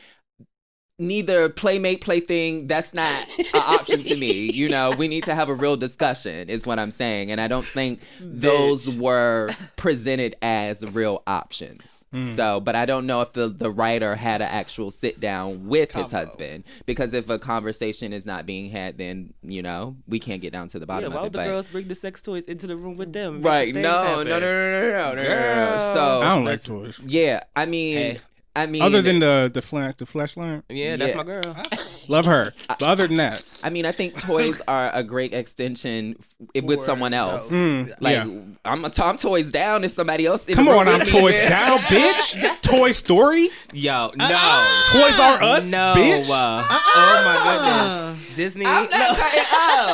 [0.99, 4.51] neither playmate plaything that's not an option to me.
[4.51, 7.47] You know, we need to have a real discussion, is what I'm saying, and I
[7.47, 11.95] don't think those were presented as real options.
[12.35, 15.91] So, but I don't know if the the writer had an actual sit down with
[15.91, 20.41] his husband because if a conversation is not being had, then you know we can't
[20.41, 21.33] get down to the bottom Yeah, why of it.
[21.33, 23.43] the but- girls bring the sex toys into the room with them?
[23.43, 23.71] Right?
[23.75, 25.93] Things No, no, no, no, no, no, no, no, no.
[25.93, 26.99] So I don't like toys.
[27.05, 28.19] yeah, I mean, Hey.
[28.55, 31.17] I mean, Other than the the flash the flashlight, Yeah, that's Yeah.
[31.17, 31.55] my girl.
[32.09, 32.53] love her.
[32.67, 36.15] But other than that, I mean, I think toys are a great extension
[36.55, 37.49] f- with For someone else.
[37.51, 38.39] Mm, Like yeah.
[38.65, 40.47] I'm a I'm toys down if somebody else.
[40.49, 41.49] In come on, I'm with me, toys man.
[41.49, 42.61] down, bitch.
[42.69, 44.27] Toy Story, Yo, no.
[44.91, 45.93] Toys R Us, no.
[45.95, 46.29] bitch.
[46.29, 46.79] Uh, Uh-uh.
[46.95, 48.35] Oh my goodness.
[48.35, 48.65] Disney.
[48.65, 49.43] I'm not cutting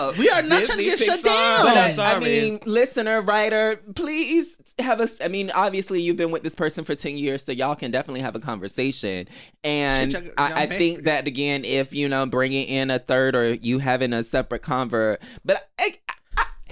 [0.10, 0.18] up.
[0.18, 1.64] We are not trying to Disney, get shut down.
[1.64, 5.08] But I, I mean, listener, writer, please have a.
[5.24, 8.22] I mean, obviously, you've been with this person for ten years, so y'all can definitely
[8.22, 9.28] have a conversation.
[9.64, 10.78] And Shit, y'all- I, y'all I married.
[10.78, 14.62] think that again, if you know, bringing in a third or you having a separate
[14.62, 15.98] convert, but I,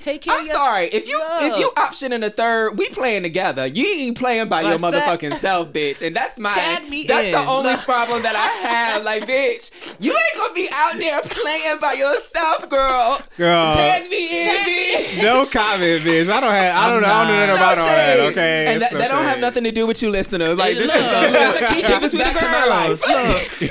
[0.03, 1.75] Take care I'm of your- sorry if you if you Look.
[1.77, 3.65] optioning a third, we playing together.
[3.65, 5.07] You ain't playing by your What's that?
[5.21, 9.03] motherfucking self, bitch, and that's my Tag me that's the only problem that I have.
[9.05, 13.21] Like, bitch, you ain't gonna be out there playing by yourself, girl.
[13.37, 13.75] Girl.
[13.75, 15.23] Tag me in, bitch.
[15.23, 16.29] no comment, bitch.
[16.29, 16.75] I don't have.
[16.75, 17.07] I don't know.
[17.07, 18.19] I don't know nothing No about all that.
[18.19, 20.57] Okay, and that, So that don't have nothing to do with you, listeners.
[20.57, 22.99] Like, this Look, is look, keep this it is between back the to girls.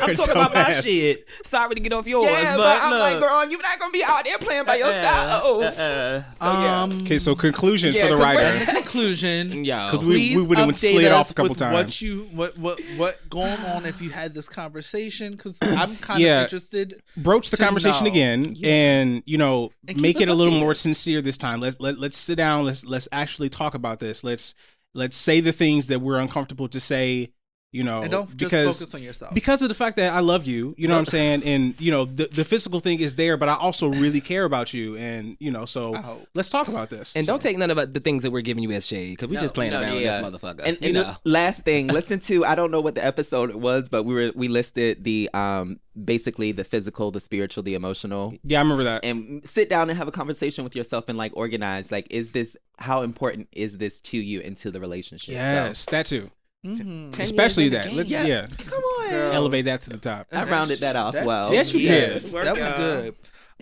[0.01, 1.29] Look, I'm talking about my shit.
[1.45, 3.01] Sorry to get off yours, Yeah, but, but, I'm look.
[3.01, 4.89] like, girl, you're not gonna be out there playing by uh-uh.
[4.89, 5.79] yourself.
[5.79, 6.22] Uh-uh.
[6.39, 6.83] So, yeah.
[6.83, 8.47] um, Okay, so conclusion Yeah, for the con- writer.
[8.59, 9.89] in the conclusion, Yo.
[9.91, 11.75] 'Cause we- please would've slid off a couple times.
[11.75, 15.33] What you what what what going on if you had this conversation?
[15.33, 16.39] Because I'm kind Yeah.
[16.39, 17.03] of interested.
[17.17, 18.11] broach the to conversation know.
[18.11, 20.61] again and you know And make it a little updated.
[20.61, 24.23] more sincere this time let's let, let's sit down let's let's actually talk about this
[24.25, 24.55] let's
[24.95, 27.31] let's say the things that we're uncomfortable to say
[27.73, 29.33] You know, And don't just because focus on yourself.
[29.33, 30.75] because of the fact that I love you.
[30.77, 33.49] You know what I'm saying, and you know the the physical thing is there, but
[33.49, 37.17] I also really care about you, and you know, so let's talk about this.
[37.17, 39.29] And So- don't take none of the things that we're giving you as shade because
[39.29, 40.21] we just playing No, around yeah.
[40.21, 40.61] with this motherfucker.
[40.67, 41.17] And, you and know.
[41.25, 44.33] the last thing, listen to I don't know what the episode was, but we were
[44.35, 48.35] we listed the um basically the physical, the spiritual, the emotional.
[48.45, 49.03] Yeah, I remember that.
[49.05, 52.55] And sit down and have a conversation with yourself and like organize like is this
[52.79, 55.35] how important is this to you and to the relationship?
[55.35, 56.31] So, Yes, that too.
[56.65, 57.11] Mhm.
[57.13, 57.87] 10 Especially that.
[57.87, 58.27] the Let's game.
[58.27, 59.13] yeah, come on.
[59.33, 60.29] elevate that to the top.
[60.31, 61.53] I rounded that off That's well.
[61.53, 62.45] Yes, you yes, did.
[62.45, 63.15] That was good.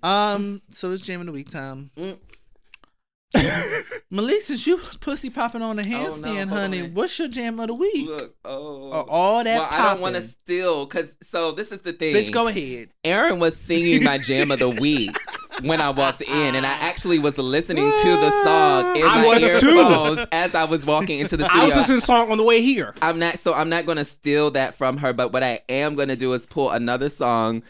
[0.02, 1.90] Um, so it's jam of the week time.
[1.96, 2.18] Mm.
[4.10, 6.94] Malik, since you pussy popping on the Oh, no, handstand, honey, on.
[6.94, 8.08] what's your jam of the week?
[8.08, 11.92] Look, oh, all that well, I don't want to steal because so this is the
[11.92, 12.14] thing.
[12.14, 12.88] Bitch, go ahead.
[13.04, 15.16] Aaron was singing my jam of the week
[15.62, 19.26] when I walked in, and I actually was listening to the song in I my
[19.28, 19.68] was too.
[19.68, 21.62] earphones as I was walking into the studio.
[21.62, 22.94] I was listening to the song on the way here.
[23.00, 26.16] I'm not so I'm not gonna steal that from her, but what I am gonna
[26.16, 27.62] do is pull another song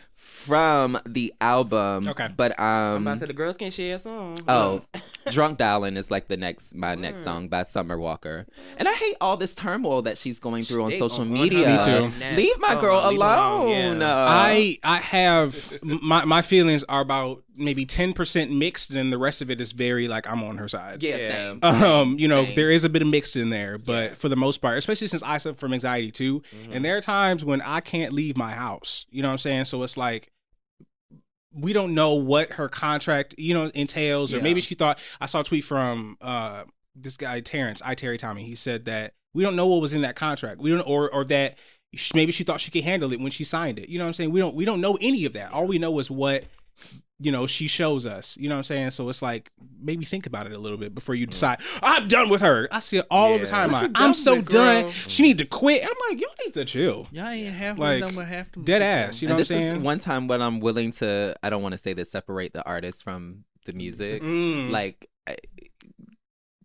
[0.47, 2.09] from the album.
[2.09, 2.29] Okay.
[2.37, 4.37] But I'm um about to say the girls can share a song.
[4.49, 4.83] Oh,
[5.31, 8.47] Drunk Dialing is like the next my next song by Summer Walker.
[8.79, 11.33] And I hate all this turmoil that she's going through on Stay social on- on
[11.35, 11.67] media.
[11.69, 12.19] Me too.
[12.19, 12.37] neck.
[12.37, 14.01] Leave my Oh, girl leave her alone, alone.
[14.01, 14.27] yeah.
[14.29, 19.19] I I have my my feelings are about maybe ten percent mixed, and then the
[19.19, 21.03] rest of it is very like I'm on her side.
[21.03, 21.31] yeah, Yeah.
[21.31, 21.61] same.
[21.63, 22.55] Um, you know, Same.
[22.57, 25.23] there is a bit of mixed in there, but for the most part, especially since
[25.23, 26.73] I suffer from anxiety too, Mm-hmm.
[26.73, 29.07] and there are times when I can't leave my house.
[29.11, 29.65] You know what I'm saying?
[29.67, 30.31] So it's like
[31.53, 34.43] we don't know what her contract, you know, entails, or Yeah.
[34.45, 38.45] maybe she thought I saw a tweet from uh this guy Terrence, I Terry Tommy.
[38.45, 40.61] He said that we don't know what was in that contract.
[40.61, 41.57] We don't, or or that
[42.15, 43.89] maybe she thought she could handle it when she signed it.
[43.89, 44.31] You know what I'm saying?
[44.33, 45.53] We don't we don't know any of that.
[45.53, 46.45] All we know is what
[47.23, 48.37] you know she shows us.
[48.39, 48.91] You know what I'm saying?
[48.93, 49.51] So it's like
[49.83, 51.61] maybe think about it a little bit before you decide.
[51.83, 52.67] I'm done with her.
[52.73, 53.45] I see it all the Yeah.
[53.45, 53.73] time.
[53.73, 54.83] What Like, I'm so with, done.
[54.85, 54.91] girl?
[54.91, 55.83] She need to quit.
[55.83, 57.09] I'm like, y'all need to chill.
[57.13, 58.87] Y'all ain't half Like, done with half them Dead people.
[58.89, 59.21] ass.
[59.23, 59.77] You know and what this I'm saying?
[59.77, 62.65] is one time when I'm willing to I don't want to say this separate the
[62.65, 64.23] artist from the music.
[64.23, 64.71] Mm.
[64.71, 65.37] Like I,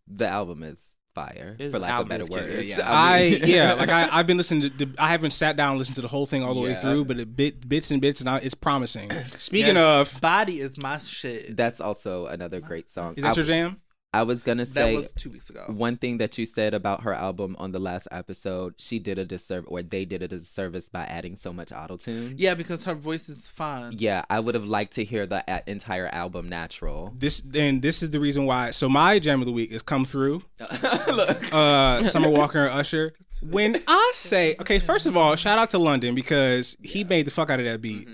[0.08, 2.70] the album is fire His for lack of album better is killer, words.
[2.70, 2.80] yeah.
[2.84, 4.86] I mean- yeah, like I I've been listening to.
[4.86, 7.06] The, I haven't sat down and listened to the whole thing all the way through,
[7.06, 9.10] but it bit bits and bits, and I, it's promising.
[9.38, 11.56] Speaking of, Body is my shit.
[11.58, 13.16] That's also another great song.
[13.16, 13.76] is that I, your jam?
[14.20, 15.66] I was gonna say That say was two weeks ago.
[15.68, 18.76] one thing that you said about her album on the last episode.
[18.78, 22.36] She did a disservice, or they did a disservice by adding so much auto tune.
[22.38, 23.94] Yeah, because her voice is fine.
[23.98, 27.14] Yeah, I would have liked to hear the a- entire album natural.
[27.18, 28.72] This and this is the reason why.
[28.72, 30.44] So my jam of the week is "Come Through."
[31.08, 33.14] Look, uh Summer Walker and Usher.
[33.42, 37.32] When I say okay, first of all, shout out to London because he made the
[37.32, 38.08] fuck out of that beat.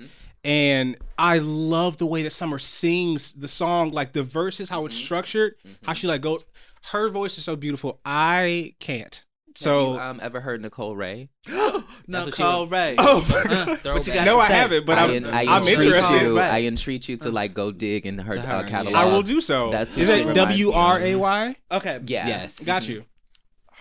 [0.43, 4.95] And I love the way that Summer sings the song, like the verses, how it's
[4.95, 6.45] structured, how she like goes.
[6.91, 7.99] Her voice is so beautiful.
[8.03, 9.23] I can't.
[9.55, 11.29] So have you um, ever heard Nicole Wray?
[11.47, 12.95] no, what she Cole was- Wray.
[12.99, 13.19] Oh.
[13.83, 14.53] what you got no, I say?
[14.53, 16.21] haven't, but I, I'm, en- I I'm interested.
[16.21, 16.39] you.
[16.39, 18.67] I entreat you to like go dig in her, her, uh, yeah.
[18.67, 18.95] catalog.
[18.95, 19.69] I will do so.
[19.69, 20.75] That's is it reminds me W of.
[20.75, 21.55] R A Y?
[21.71, 21.99] Okay.
[22.05, 22.27] Yeah.
[22.27, 22.63] Yes.
[22.63, 23.05] Got you.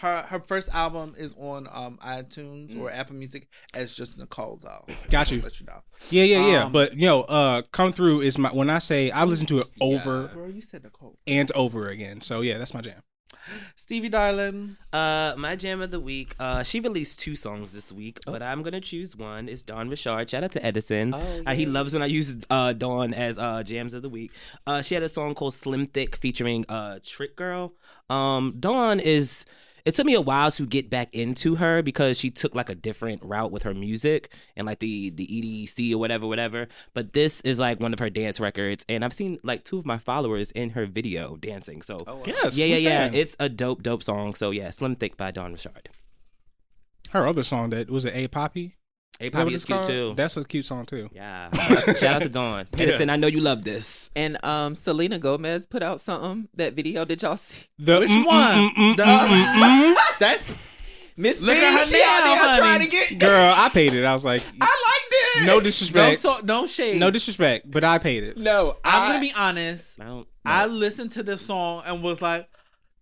[0.01, 4.86] Her her first album is on um iTunes or Apple Music as just Nicole though.
[5.11, 5.42] Got you.
[5.42, 5.82] Let you know.
[6.11, 6.64] Yeah, yeah, yeah.
[6.64, 9.59] Um, but you know, uh, come through is my when I say I listen to
[9.59, 11.18] it over Girl, you said Nicole.
[11.26, 12.22] and over again.
[12.22, 13.03] So yeah, that's my jam.
[13.74, 14.76] Stevie Darling.
[14.92, 16.34] Uh, my jam of the week.
[16.38, 19.48] Uh, she released two songs this week, but I'm gonna choose one.
[19.48, 20.28] It's Dawn Richard.
[20.30, 21.14] Shout out to Edison.
[21.14, 24.32] Oh, uh, he loves when I use uh Dawn as uh jams of the week.
[24.66, 27.74] Uh, she had a song called Slim Thick featuring uh Trick Girl.
[28.09, 29.44] Um, Dawn is.
[29.85, 32.74] It took me a while to get back into her because she took like a
[32.74, 36.68] different route with her music and like the the EDC or whatever, whatever.
[36.95, 39.87] But this is like one of her dance records, and I've seen like two of
[39.87, 41.83] my followers in her video dancing.
[41.83, 42.57] So oh Yes.
[42.57, 43.11] yeah, yeah, yeah.
[43.12, 44.35] It's a dope, dope song.
[44.35, 45.91] So yeah, Slim Thick by Dawn Richard.
[47.11, 48.76] her other song that was it A Poppy.
[49.20, 50.14] A Is that Poppy what is it's cute too.
[50.16, 51.10] That's a cute song too.
[51.12, 51.50] yeah.
[51.52, 52.66] Shout out to, shout out to Dawn.
[52.78, 54.08] Edison, I know you love this.
[54.16, 56.48] And um, Selena Gomez put out something.
[56.54, 57.66] That video, did y'all see?
[57.78, 58.52] The Which mm, one?
[58.54, 59.96] mm, mm, The- mm, mm, mm.
[60.18, 60.54] That's
[61.16, 62.58] Miss Look at her she out now, there honey.
[62.60, 63.18] trying to get.
[63.18, 64.04] Girl, I paid it.
[64.06, 65.12] I was like, I liked
[65.42, 65.46] it.
[65.46, 66.98] no no disrespect, so, no shade.
[66.98, 68.38] no disrespect, but I paid it.
[68.38, 68.78] no.
[68.82, 70.00] I'm gonna be honest.
[70.00, 70.28] I don't.
[70.46, 72.48] I listened to this song and was like,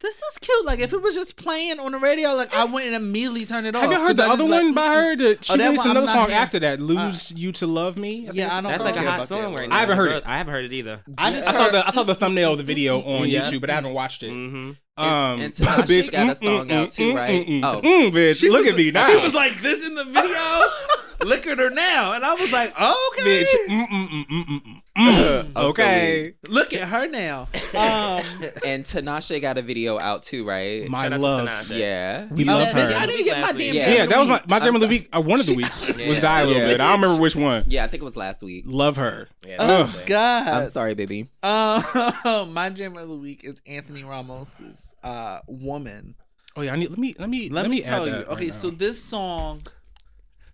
[0.01, 2.95] "This is cute." Like if it was just playing on the radio, like I wouldn't
[2.95, 3.83] immediately turn it off.
[3.83, 5.17] Have you heard the 'Cause I other just like, one by her?
[5.17, 6.35] That she Oh, that released one another song hearing.
[6.43, 9.01] after that, "Lose You to Love Me." think Yeah, it's I don't That's like a
[9.01, 9.77] about hot that song right now.
[9.77, 10.23] I haven't heard it.
[10.27, 11.01] I haven't heard it either.
[11.17, 13.43] I just I saw the I saw the thumbnail of the video on Yeah.
[13.43, 14.33] YouTube, but I haven't watched it.
[14.33, 14.71] Mm-hmm.
[15.03, 17.47] Um, and Tinashe got a song mm, out too, mm, right?
[17.63, 17.81] Oh.
[17.81, 19.07] mm, bitch, She look was- at me now.
[19.07, 20.63] She was like this in the video.
[21.21, 22.13] look at her now.
[22.15, 23.23] And I was like, okay.
[23.23, 23.69] Bitch.
[23.69, 25.53] Mm, mm, mm, mm, mm, mm, mm.
[25.57, 26.35] Oh, so Okay.
[26.49, 27.49] Look at her now.
[27.75, 28.25] Um,
[28.65, 30.89] And Tinashe got a video out too, right?
[30.89, 31.71] My Shout love.
[31.71, 32.27] Yeah.
[32.31, 32.95] We oh, love her.
[32.97, 33.75] I didn't get my damn.
[33.75, 33.91] Yeah.
[33.91, 35.09] Yeah, that was my, my I'm of the week.
[35.15, 36.21] Uh, one of the weeks was Yeah.
[36.21, 36.69] Die a little Yeah.
[36.69, 36.81] bit.
[36.81, 37.65] I don't remember which one.
[37.69, 38.65] Yeah, I think it was last week.
[38.67, 39.29] Love her.
[39.47, 40.03] Yeah, Oh.
[40.07, 40.49] God.
[40.49, 41.29] I'm sorry, baby.
[41.43, 46.15] Um, my jam of the week is Anthony Ramos's uh, "Woman."
[46.57, 46.91] Oh yeah, I need.
[46.91, 47.15] Let me.
[47.19, 47.49] Let me.
[47.51, 48.13] Let, me, add tell you.
[48.13, 48.53] that right okay, now.
[48.53, 49.63] so this song,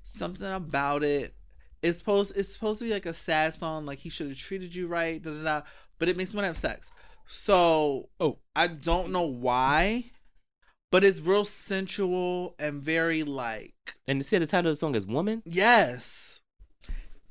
[0.04, 1.34] something about it,
[1.82, 4.74] it's supposed it's supposed to be like a sad song, like he should have treated
[4.74, 5.60] you right, da da da.
[5.98, 6.92] But it makes me want to have sex.
[7.26, 8.38] So Oh.
[8.54, 10.04] I don't know why,
[10.92, 13.74] but it's real sensual and very like
[14.06, 16.23] And you see the title of the song is "Woman." yes.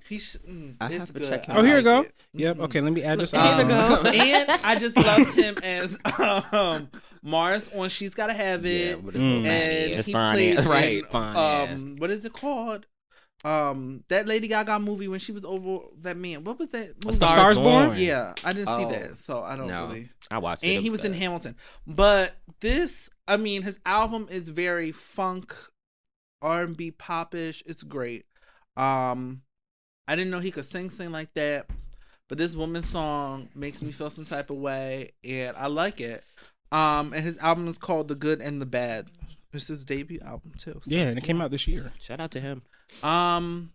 [0.10, 1.28] He sh- mm, I it's have to good.
[1.30, 2.02] check him Oh, here like we go.
[2.02, 2.14] it.
[2.34, 2.60] Yep.
[2.60, 2.82] Okay.
[2.82, 3.32] Let me add this.
[3.32, 3.58] Here on.
[3.60, 4.02] we go.
[4.06, 5.98] and I just loved him as
[6.52, 6.90] um,
[7.24, 9.06] Mars on She's Gotta Have Yeah, It.
[9.06, 9.46] but it's Mm.
[9.46, 10.66] and It's he fine played ass.
[10.66, 12.86] Right, in, um, what is it called?
[13.46, 16.44] Um, that Lady Gaga movie when she was over that man.
[16.46, 17.04] What was that?
[17.04, 17.16] Movie?
[17.16, 17.88] Star- Stars Born.
[17.88, 17.98] Born.
[18.00, 18.92] Yeah, I didn't see Oh.
[18.92, 19.88] that, so I don't No.
[19.88, 20.10] really.
[20.32, 20.68] I watched it.
[20.70, 21.14] And It he was in.
[21.14, 25.54] Hamilton, but this, I mean, his album is very funk,
[26.42, 27.64] R and B popish.
[27.66, 28.26] It's great.
[28.78, 29.42] Um,
[30.08, 31.68] I didn't know he could sing sing like that,
[32.28, 36.24] but this woman's song makes me feel some type of way, and I like it.
[36.72, 39.08] Um, and his album is called The Good and the Bad.
[39.54, 40.82] It's his debut album too.
[40.84, 41.92] so- Yeah, and it came out this year.
[42.00, 42.64] Shout out to him.
[43.04, 43.72] Um,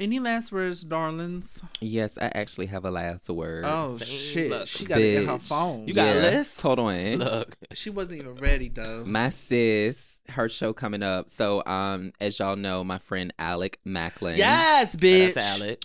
[0.00, 1.62] any last words, darlings?
[1.80, 3.64] Yes, I actually have a last word.
[3.66, 4.66] Oh Same shit, look.
[4.66, 5.86] she gotta get her phone.
[5.86, 6.30] You got a Yeah.
[6.30, 6.60] list?
[6.62, 7.16] Hold on.
[7.16, 9.04] Look, She wasn't even ready, though.
[9.06, 11.30] My sis, her show coming up.
[11.30, 15.36] So, um, as y'all know, my friend Alec Macklin yes, shout bitch.
[15.36, 15.82] out Alec.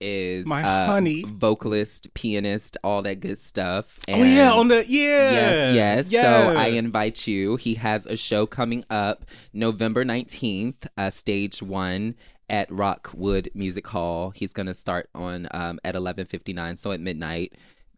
[0.00, 1.22] Is My uh, honey.
[1.26, 3.98] vocalist, pianist, all that good stuff.
[4.08, 5.30] oh yeah, on the yeah.
[5.30, 6.12] Yes, yes.
[6.12, 6.22] Yeah.
[6.52, 7.56] So I invite you.
[7.56, 12.14] He has a show coming up November 19th, uh, stage one
[12.48, 14.30] at Rockwood Music Hall.
[14.30, 17.54] He's to start on um, at 11.59, so at midnight.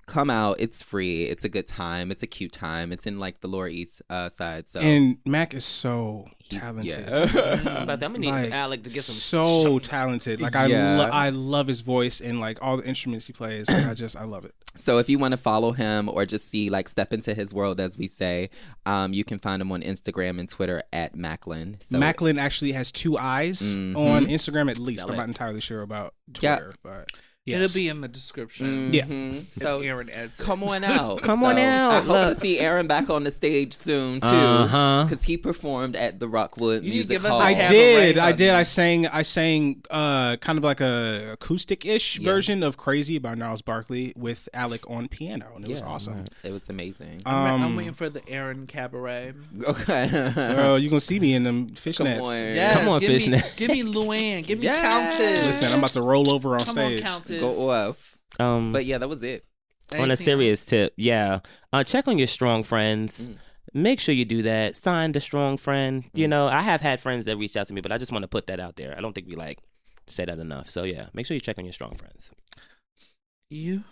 [0.09, 0.57] Come out.
[0.59, 1.25] It's free.
[1.25, 2.11] It's a good time.
[2.11, 2.93] It's a cute time.
[2.93, 4.69] It's in like the Lower East uh, side.
[4.69, 6.95] So and Mac is so talented.
[7.09, 7.83] I'm, Yeah.
[7.83, 9.15] about to say, I'm gonna need Like, Alec to get some.
[9.15, 10.41] so talented.
[10.41, 10.97] Like I, Yeah.
[10.97, 13.69] lo- I love his voice and like all the instruments he plays.
[13.71, 14.55] Like, I just, I love it.
[14.77, 17.81] So if you want to follow him or just see like step into his world,
[17.81, 18.49] as we say,
[18.87, 21.79] um, you can find him on Instagram and Twitter at Macklin.
[21.81, 23.97] So Macklin actually has two eyes Mhm.
[23.97, 25.01] on Instagram at least.
[25.01, 25.17] Sell I'm it.
[25.19, 26.57] not entirely sure about Yeah.
[26.59, 27.09] Twitter, but
[27.51, 27.61] yes.
[27.61, 28.93] It'll be in the description.
[28.93, 29.05] Yeah.
[29.05, 29.43] Mhm.
[29.47, 30.45] If So Aaron adds it.
[30.45, 31.23] come on out.
[31.29, 32.35] Come on out, I hope look.
[32.35, 35.05] to see Aaron back on the stage soon too, Uh-huh.
[35.09, 37.41] because he performed at the Rockwood You Music give Hall.
[37.41, 38.19] I did.
[38.19, 38.55] I did.
[38.55, 39.07] I sang.
[39.07, 42.25] I sang uh, kind of like a acoustic-ish Yeah.
[42.33, 46.25] version of "Crazy" by Gnarls Barkley with Alec on piano, and it was Yeah, awesome.
[46.43, 47.23] It was amazing.
[47.27, 49.33] I'm, I'm Um, waiting for the Aaron cabaret.
[49.65, 50.09] okay.
[50.35, 52.25] Girl, you gonna see me in them fishnets.
[52.25, 52.35] on.
[52.35, 54.47] Yes, Come on, give me, give me Luann.
[54.47, 54.81] Give me Yes.
[54.81, 55.47] Countess.
[55.47, 57.01] Listen, I'm about to roll over on Come stage.
[57.03, 57.38] on, Countess.
[57.41, 58.19] Go off.
[58.39, 59.45] Um, But yeah, that was it.
[59.93, 61.41] on a Anything serious tip, yeah,
[61.73, 63.29] uh, check on your strong friends.
[63.29, 63.37] Mm.
[63.75, 64.77] Make sure you do that.
[64.77, 66.05] Sign the strong friend.
[66.15, 66.31] You Mm.
[66.31, 68.29] know, I have had friends that reached out to me, but I just want to
[68.29, 68.95] put that out there.
[68.97, 69.59] I don't think we like
[70.07, 70.69] say that enough.
[70.71, 72.31] So yeah, make sure you check on your strong friends.
[73.51, 73.85] You?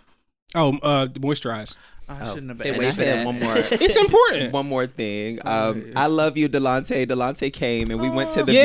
[0.54, 1.74] Oh, uh, moisturize.
[2.08, 3.26] I Oh, shouldn't have and asked wait for that.
[3.26, 3.54] one more.
[3.72, 4.52] It's important.
[4.52, 5.40] One more thing.
[5.44, 7.04] Um, I love you, Delante.
[7.04, 8.60] Delante came and we went to the Yeah.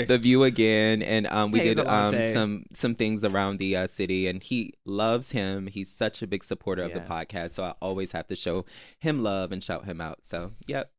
[0.00, 3.76] view, the view again, and um, we Hey, did um, some some things around the
[3.76, 4.26] uh, city.
[4.26, 5.68] And he loves him.
[5.68, 8.64] He's such a big supporter of the podcast, so I always have to show
[8.98, 10.18] him love and shout him out.
[10.22, 10.90] So, yep,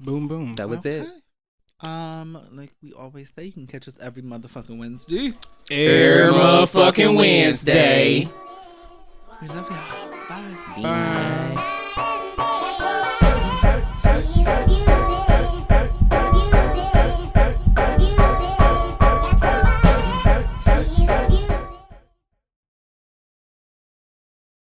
[0.00, 0.54] Boom, boom.
[0.54, 1.06] that was it.
[1.80, 5.34] Um, like we always say, you can catch us every motherfucking Wednesday.
[5.70, 8.26] Every motherfucking Wednesday.
[9.44, 10.10] We love y'all.
[10.26, 10.56] Bye.
[10.76, 10.82] Bye.
[10.82, 11.33] Bye.